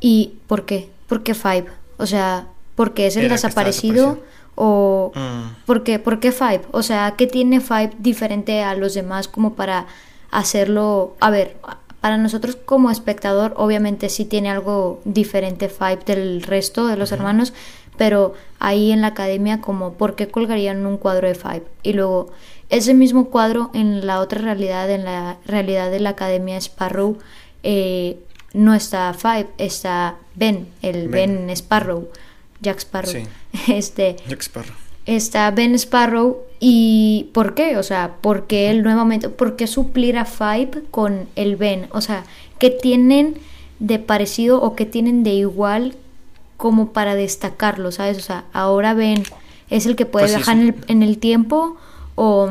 [0.00, 0.88] ¿Y por qué?
[1.06, 1.66] ¿Por qué Five?
[1.98, 4.20] O sea, ¿por qué es el Era desaparecido?
[4.56, 5.64] ¿O Mm.
[5.66, 5.98] ¿por qué?
[5.98, 6.62] ¿Por qué Five?
[6.70, 9.86] O sea, ¿qué tiene Five diferente a los demás como para
[10.30, 11.16] hacerlo?
[11.20, 11.56] A ver,
[12.00, 17.52] para nosotros como espectador, obviamente sí tiene algo diferente Five del resto de los hermanos,
[17.96, 21.64] pero ahí en la academia, como, ¿por qué colgarían un cuadro de Five?
[21.82, 22.30] Y luego,
[22.68, 27.18] ese mismo cuadro en la otra realidad, en la realidad de la academia Sparrow,
[27.62, 28.18] eh,
[28.52, 31.46] no está Five, está Ben, el Ben.
[31.46, 32.08] Ben, Sparrow,
[32.60, 33.10] Jack Sparrow.
[33.12, 33.22] Sí.
[33.72, 34.74] Este, Jack Sparrow.
[35.06, 37.76] está Ben Sparrow y ¿por qué?
[37.76, 41.88] O sea, ¿por qué él nuevamente, por qué suplir a Five con el Ben?
[41.92, 42.24] O sea,
[42.58, 43.36] ¿qué tienen
[43.80, 45.94] de parecido o qué tienen de igual
[46.56, 48.16] como para destacarlo, ¿sabes?
[48.18, 49.22] O sea, ahora Ben
[49.70, 51.76] es el que puede Pues viajar en el, en el tiempo
[52.14, 52.50] o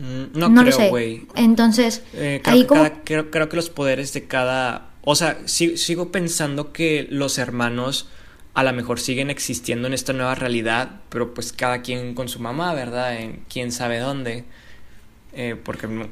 [0.00, 0.88] Mm, No, no, lo creo, sé.
[0.90, 1.26] güey.
[1.34, 4.90] Entonces, Eh, creo, ahí que como cada- creo, creo que los poderes de cada...
[5.02, 8.08] O sea, si- sigo pensando que los hermanos
[8.58, 12.40] a lo mejor siguen existiendo en esta nueva realidad, pero pues cada quien con su
[12.40, 13.16] mamá, ¿verdad?
[13.16, 14.44] En quién sabe dónde.
[15.32, 16.08] Eh, porque, no-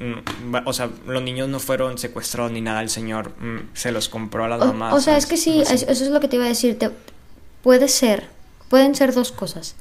[0.54, 4.08] va- o sea, los niños no fueron secuestrados ni nada, el señor mm, se los
[4.08, 4.94] compró a las O, mamás.
[4.94, 5.74] o sea, es que sí, así.
[5.88, 6.78] eso es lo que te iba a decir.
[6.78, 6.90] te-
[7.62, 8.28] puede ser,
[8.68, 9.74] pueden ser dos cosas.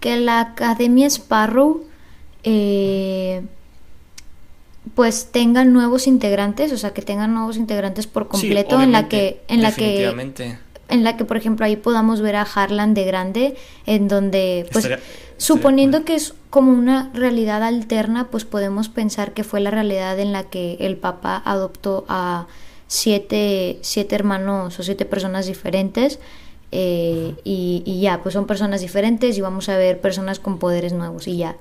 [0.00, 1.86] Que la Academia Sparrow,
[2.44, 3.42] eh,
[4.94, 9.08] pues tengan nuevos integrantes, o sea, que tengan nuevos integrantes por Sí, completo, en la
[9.08, 10.12] que, en la que.
[10.88, 13.56] En la que, por ejemplo, ahí podamos ver a Harlan de grande,
[13.86, 15.04] en donde, pues, Estaría-
[15.38, 20.18] suponiendo estaría que es como una realidad alterna, pues podemos pensar que fue la realidad
[20.20, 22.46] en la que el papá adoptó a
[22.88, 26.18] siete, siete hermanos o siete personas diferentes.
[26.74, 30.94] eh, y, y ya, pues son personas diferentes y vamos a ver personas con poderes
[30.94, 31.56] nuevos y ya.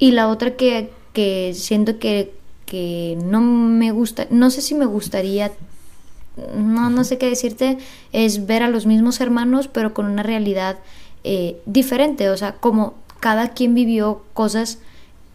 [0.00, 2.34] Y la otra que, que siento que,
[2.64, 5.52] que no me gusta, no sé si me gustaría,
[6.54, 7.78] no, no sé qué decirte,
[8.12, 10.78] es ver a los mismos hermanos pero con una realidad
[11.24, 14.78] eh, diferente, o sea, como cada quien vivió cosas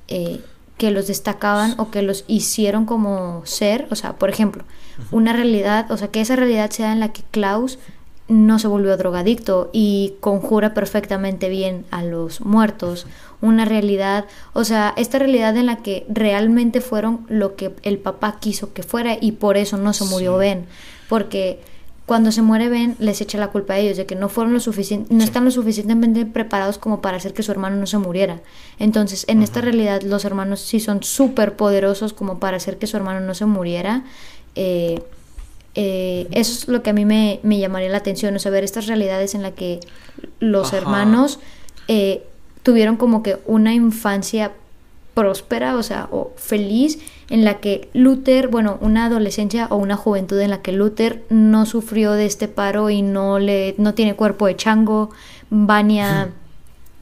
[0.08, 0.42] eh,
[0.78, 4.64] que los destacaban o que los hicieron como ser, o sea, por ejemplo,
[5.12, 7.78] una realidad, o sea, que esa realidad sea en la que Klaus
[8.32, 13.06] no se volvió drogadicto y conjura perfectamente bien a los muertos.
[13.42, 18.38] Una realidad, o sea, esta realidad en la que realmente fueron lo que el papá
[18.40, 20.40] quiso que fuera y por eso no se murió Sí.
[20.40, 20.66] Ben.
[21.10, 21.60] Porque
[22.06, 24.60] cuando se muere Ben les echa la culpa a ellos de que no fueron lo
[24.62, 28.40] suficiente, no están lo suficientemente preparados como para hacer que su hermano no se muriera.
[28.80, 32.96] Entonces, en esta realidad los hermanos sí son súper poderosos como para hacer que su
[32.96, 34.04] hermano no se muriera.
[34.56, 35.02] Eh,
[35.76, 38.64] eh, eso es lo que a mí me, me llamaría la atención, o sea, ver
[38.64, 39.80] estas realidades en las que
[40.40, 40.78] los Ajá.
[40.78, 41.40] hermanos
[41.88, 42.24] eh,
[42.64, 44.52] tuvieron como que una infancia
[45.14, 47.00] próspera, o sea, o feliz,
[47.30, 51.66] en la que Luther, bueno, una adolescencia o una juventud en la que Luther no
[51.66, 55.10] sufrió de este paro y no le, no tiene cuerpo de chango,
[55.50, 56.32] Vania,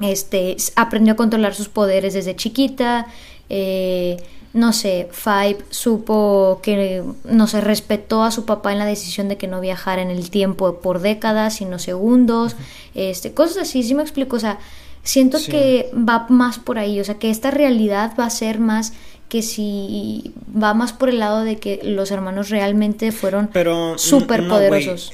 [0.02, 3.08] este, aprendió a controlar sus poderes desde chiquita,
[3.50, 4.18] eh,
[4.54, 9.38] no sé, Five supo que, no sé, respetó a su papá en la decisión de
[9.38, 12.56] que no viajara en el tiempo por décadas, sino segundos,
[12.96, 14.58] este, cosas así, sí me explico, o sea,
[15.04, 15.52] siento Sí.
[15.52, 18.94] que va más por ahí, o sea, que esta realidad va a ser más
[19.30, 23.96] que si va más por el lado de que los hermanos realmente fueron Pero.
[24.42, 24.70] no, güey.
[24.70, 25.12] poderosos.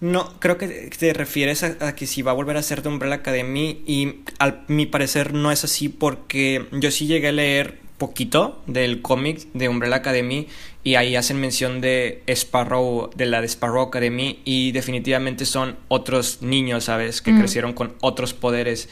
[0.00, 2.88] No, creo que te refieres a, a que si va a volver a ser de
[2.88, 7.78] Umbrella Academy y al mi parecer no es así porque yo sí llegué a leer
[8.08, 10.46] poquito del cómic de Umbrella Academy
[10.82, 16.42] y ahí hacen mención de Sparrow, de la de Sparrow Academy y definitivamente son otros
[16.42, 17.22] niños, ¿sabes?
[17.22, 17.38] Que Mm.
[17.38, 18.88] crecieron con otros poderes.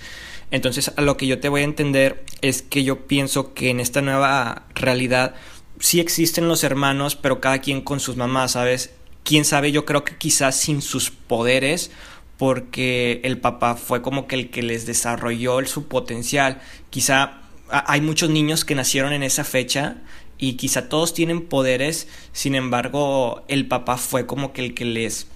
[0.51, 3.81] Entonces, a lo que yo te voy a entender es que yo pienso que en
[3.81, 5.35] esta nueva realidad
[5.79, 8.91] sí existen los hermanos, pero cada quien con sus mamás, ¿sabes?
[9.25, 11.91] Quién sabe, yo creo que quizás sin sus poderes,
[12.39, 16.61] porque el papá fue como que el que les desarrolló el- su potencial.
[16.91, 17.42] Quizá
[17.73, 19.97] hay muchos niños que nacieron en esa fecha
[20.39, 25.27] y quizá todos tienen poderes, sin embargo, el papá fue como que el que les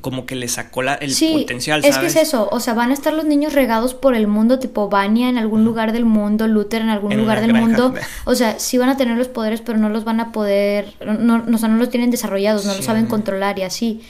[0.00, 2.12] como que le sacó la, el Sí, potencial, es ¿sabes?
[2.14, 4.88] que es eso, o sea, van a estar los niños regados por el mundo, tipo
[4.88, 7.64] Vania en algún lugar del mundo, Luther en algún En lugar del granja.
[7.68, 7.94] mundo.
[8.24, 11.38] O sea, sí van a tener los poderes, pero no los van a poder, no,
[11.38, 12.86] no, o sea, no los tienen desarrollados, no los Sí.
[12.86, 14.00] saben controlar y así.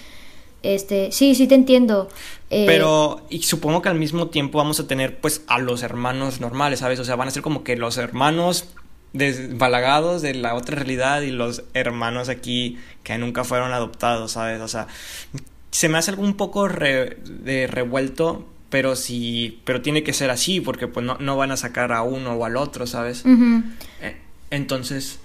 [0.62, 2.08] Este, sí, sí te entiendo.
[2.54, 6.40] Eh, Pero, y supongo que al mismo tiempo vamos a tener, pues, a los hermanos
[6.40, 6.98] normales, ¿sabes?
[7.00, 8.68] O sea, van a ser como que los hermanos
[9.12, 14.60] desbalagados de la otra realidad y los hermanos aquí que nunca fueron adoptados, ¿sabes?
[14.60, 14.86] O sea,
[15.70, 20.30] se me hace algo un poco re- de revuelto, pero sí, pero tiene que ser
[20.30, 23.24] así, porque pues no, no van a sacar a uno o al otro, ¿sabes?
[24.02, 24.16] Eh,
[24.50, 25.20] Entonces,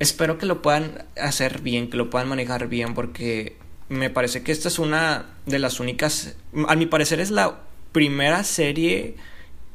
[0.00, 3.56] espero que lo puedan hacer bien, que lo puedan manejar bien, porque
[3.88, 6.36] me parece que esta es una de las únicas,
[6.68, 7.60] a mi parecer es la
[7.92, 9.16] primera serie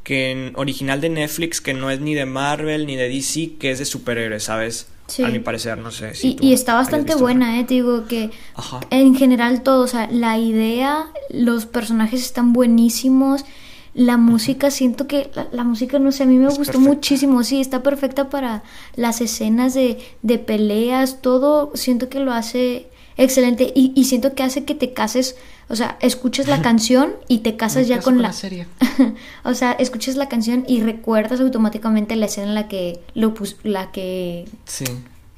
[0.03, 3.71] que en- original de Netflix que no es ni de Marvel ni de DC, que
[3.71, 4.87] es de superhéroes, ¿sabes?
[5.07, 5.23] Sí.
[5.23, 6.15] A mi parecer, no sé.
[6.15, 8.79] si Y, tú y está bastante buena, eh, te digo que Ajá.
[8.89, 13.43] en general todo, o sea, la idea, los personajes están buenísimos,
[13.93, 16.79] la música, siento que la, la música, no sé, a mí me Es gustó perfecta.
[16.79, 18.63] muchísimo, sí, está perfecta para
[18.95, 22.87] las escenas de, de peleas, todo, siento que lo hace
[23.17, 25.35] excelente y, y siento que hace que te cases,
[25.69, 28.33] o sea, escuches la canción y te casas ya caso con la...
[28.33, 28.67] serie.
[29.43, 33.57] o sea, escuchas la canción y recuerdas automáticamente la escena en la que lo pus-
[33.63, 34.85] la que Sí.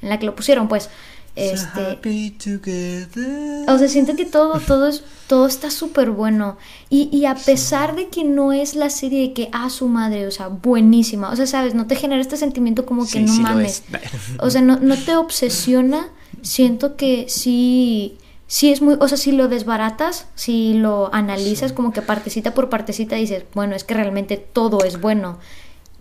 [0.02, 0.84] en la que lo pusieron, pues.
[0.84, 3.68] So Este, happy together.
[3.68, 6.56] o sea, siento que todo, todo es, todo está súper bueno.
[6.88, 10.26] Y, y a pesar de que no es la serie de que, ah, su madre,
[10.26, 11.28] o sea, buenísima.
[11.30, 13.82] O sea, sabes, no te genera este sentimiento como que Sí, no sí mames.
[13.92, 14.00] es.
[14.40, 16.08] O sea, no, no te obsesiona.
[16.46, 21.92] Siento que sí, sí es muy, o sea, si lo desbaratas, si lo analizas como
[21.92, 25.38] que partecita por partecita, dices, bueno, es que realmente todo es bueno.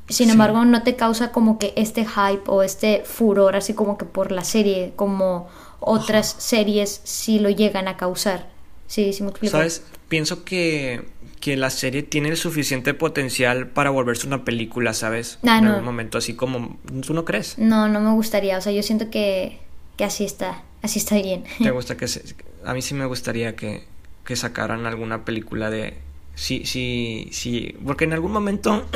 [0.07, 0.31] Sin Sí.
[0.33, 4.31] embargo, no te causa como que este hype o este furor así como que por
[4.31, 5.47] la serie, como
[5.79, 8.47] otras series sí lo llegan a causar.
[8.87, 9.51] Sí, sí me explico.
[9.53, 9.81] ¿Sabes?
[10.07, 11.07] Pienso que,
[11.39, 15.39] que la serie tiene el suficiente potencial para volverse una película, ¿sabes?
[15.43, 15.69] Ah, en no.
[15.71, 16.77] algún momento, así como...
[17.03, 17.57] ¿Tú no crees?
[17.57, 18.59] No, no me gustaría.
[18.59, 19.59] O sea, yo siento que,
[19.97, 21.43] que así está, así está bien.
[21.59, 22.35] ¿Te gusta que se...
[22.65, 23.85] A mí sí me gustaría que,
[24.25, 25.97] que sacaran alguna película de...
[26.35, 27.75] Sí, sí, sí.
[27.85, 28.87] Porque en algún momento...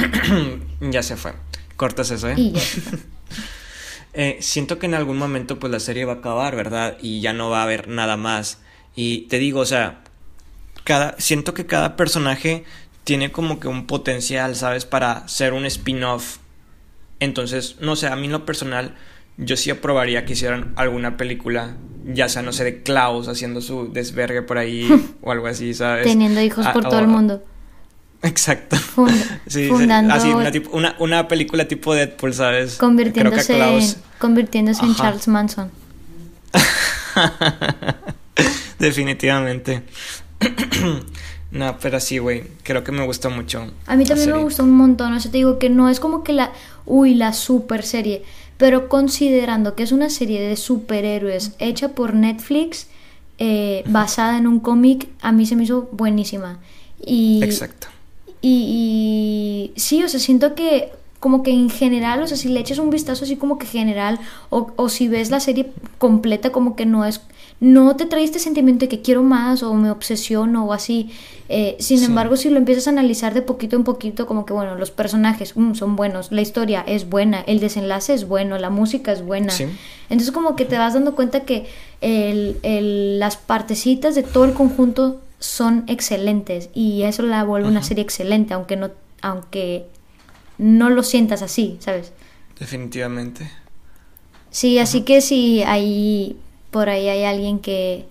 [0.80, 1.34] ya se fue.
[1.76, 2.34] Cortas eso, ¿eh?
[2.36, 2.62] Y ya.
[4.18, 6.96] Eh, siento que en algún momento pues la serie va a acabar, ¿verdad?
[7.02, 8.60] Y ya no va a haber nada más.
[8.94, 10.04] Y te digo, o sea,
[10.84, 12.64] cada, siento que cada personaje
[13.04, 14.86] tiene como que un potencial, ¿sabes?
[14.86, 16.38] Para ser un spin-off.
[17.20, 18.94] Entonces, no sé, a mí en lo personal,
[19.38, 21.76] yo sí aprobaría que hicieran alguna película,
[22.06, 24.88] ya sea, no sé, de Klaus haciendo su desvergue por ahí
[25.22, 26.04] o algo así, ¿sabes?
[26.04, 27.42] Teniendo hijos Ah, por o- todo el mundo.
[28.22, 28.76] Exacto.
[29.46, 32.76] Sí, fundando, así, una, una, una película tipo Deadpool, ¿sabes?
[32.76, 34.94] convirtiéndose, Klaus- en, convirtiéndose en.
[34.96, 35.70] Charles Manson.
[38.78, 39.82] Definitivamente.
[41.50, 42.44] no, pero sí, güey.
[42.62, 43.70] Creo que me gustó mucho.
[43.86, 46.22] A mí también me gustó un montón, o sea, te digo que no es como
[46.24, 46.52] que la,
[46.84, 48.24] uy, la super serie,
[48.56, 52.88] pero considerando que es una serie de superhéroes hecha por Netflix,
[53.38, 56.58] eh, basada en un cómic, a mí se me hizo buenísima.
[57.04, 57.88] Y, Exacto.
[58.40, 60.90] y, y sí, o sea, siento que
[61.20, 64.20] como que en general, o sea, si le echas un vistazo así como que general,
[64.50, 67.20] o, o si ves la serie completa, como que no es,
[67.58, 71.10] no te trae este sentimiento de que quiero más o me obsesiono o así.
[71.48, 72.04] Eh, sin Sí.
[72.04, 75.56] embargo, si lo empiezas a analizar de poquito en poquito, como que bueno, los personajes
[75.56, 79.52] mm, son buenos, la historia es buena, el desenlace es bueno, la música es buena.
[79.52, 79.64] Sí.
[80.10, 81.66] Entonces como que te vas dando cuenta que
[82.02, 87.82] el, el- las partecitas de todo el conjunto son excelentes y eso la vuelve una
[87.82, 88.90] serie excelente, aunque no,
[89.22, 89.86] aunque
[90.58, 92.12] no lo sientas así, ¿sabes?
[92.58, 93.50] Definitivamente.
[94.50, 96.36] Sí, así que si ahí
[96.76, 98.04] por ahí hay alguien que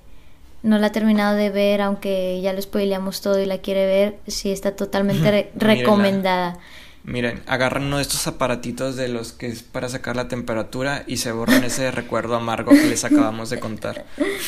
[0.64, 4.18] no la ha terminado de ver, aunque ya lo spoileamos todo y la quiere ver,
[4.26, 6.58] sí está totalmente re- recomendada.
[7.04, 11.18] Miren, agarran uno de estos aparatitos de los que es para sacar la temperatura y
[11.18, 14.06] se borran ese recuerdo amargo que les acabamos de contar.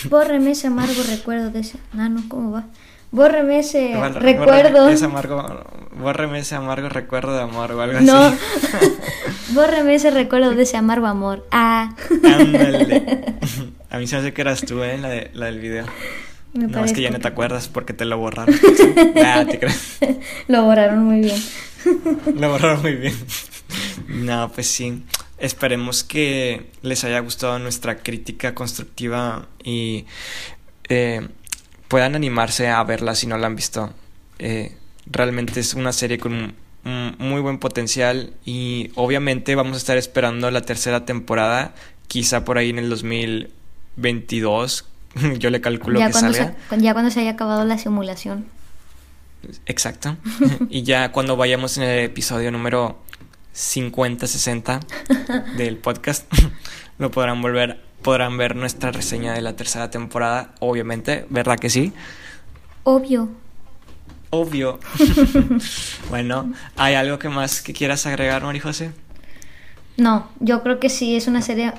[0.10, 1.78] Bórreme ese amargo recuerdo de ese.
[1.96, 2.66] Ah, no, ¿cómo va?
[3.12, 4.72] Bórreme ese recuerdo.
[4.82, 8.18] bórrame Ese amargo, bórreme ese amargo recuerdo de amor o algo No.
[8.18, 8.38] así.
[9.54, 11.48] Bórreme ese recuerdo de ese amargo amor.
[11.52, 11.96] Ah.
[12.24, 13.24] Ándale.
[13.90, 14.98] A mí se me hace que eras tú, ¿eh?
[14.98, 15.86] La, de- la del video.
[16.54, 18.54] Me no, es que ya no te acuerdas porque te lo borraron.
[19.26, 20.00] ah, te crees.
[20.48, 21.42] Lo borraron muy bien.
[22.38, 23.16] Lo borraron muy bien.
[24.08, 25.04] No, pues sí.
[25.38, 30.06] Esperemos que les haya gustado nuestra crítica constructiva y
[30.90, 31.28] eh,
[31.88, 33.92] puedan animarse a verla si no la han visto.
[34.40, 34.76] Eh,
[35.06, 39.98] realmente es una serie con un, un muy buen potencial y obviamente vamos a estar
[39.98, 41.74] esperando la tercera temporada,
[42.08, 44.86] quizá por ahí en el 2022,
[45.40, 46.56] Yo le calculo Ya que salga.
[46.70, 48.46] se, ya cuando se haya acabado la simulación.
[49.66, 50.18] Exacto.
[50.70, 53.02] y ya cuando vayamos en el episodio número
[53.56, 56.32] 50-60 del podcast,
[56.98, 61.92] lo podrán volver, podrán ver nuestra reseña de la tercera temporada, obviamente, ¿verdad que sí?
[62.86, 63.28] Obvio.
[64.30, 64.80] Obvio.
[66.10, 68.92] bueno, ¿hay algo que más que quieras agregar, Mari José?
[69.98, 71.74] No, yo creo que sí, es una serie...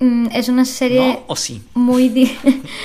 [0.00, 1.62] mm, es una serie ¿No o sí?
[1.72, 2.36] muy...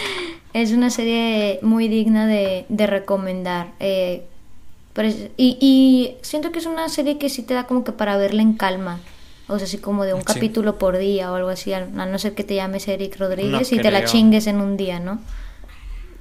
[0.53, 3.73] es una serie muy digna de, de recomendar.
[3.81, 4.23] eh,
[5.35, 8.41] y, y siento que es una serie que sí te da como que para verla
[8.41, 9.01] en calma.
[9.49, 10.27] O sea, así como de un Sí.
[10.27, 13.77] capítulo por día o algo así, a no ser que te llames Eric Rodríguez No
[13.77, 15.19] y te la chingues en un día, ¿no?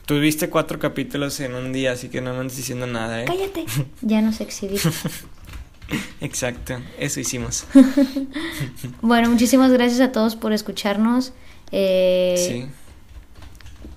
[0.07, 3.27] Tú viste cuatro capítulos en un día, así que no me andes diciendo nada, ¿eh?
[3.27, 3.67] Cállate.
[4.01, 4.89] Ya nos exhibiste.
[6.21, 7.65] Exacto, eso hicimos.
[9.03, 11.33] Bueno, muchísimas gracias a todos por escucharnos.
[11.73, 12.67] Eh, Sí.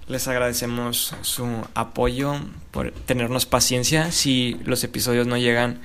[0.07, 2.35] Les agradecemos su apoyo,
[2.71, 4.11] por tenernos paciencia.
[4.11, 5.79] Si los episodios no llegan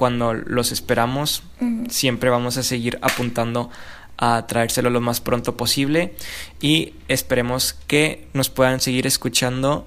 [0.00, 1.42] cuando los esperamos,
[1.90, 3.68] siempre vamos a seguir apuntando
[4.16, 6.14] a traérselo lo más pronto posible
[6.58, 9.86] y esperemos que nos puedan seguir escuchando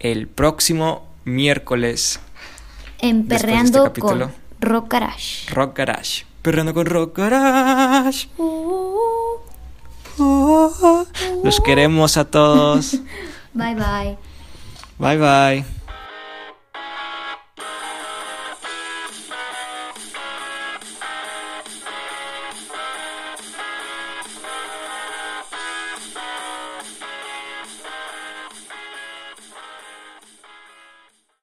[0.00, 2.20] el próximo miércoles.
[2.98, 5.50] En de este Perreando con Rock Garage.
[5.50, 6.26] Rock Garage.
[6.42, 8.28] Perreando con Rock Garage.
[8.36, 9.38] Uh,
[11.42, 12.98] Los queremos a todos.
[13.54, 14.18] Bye bye.
[14.98, 15.83] Bye bye.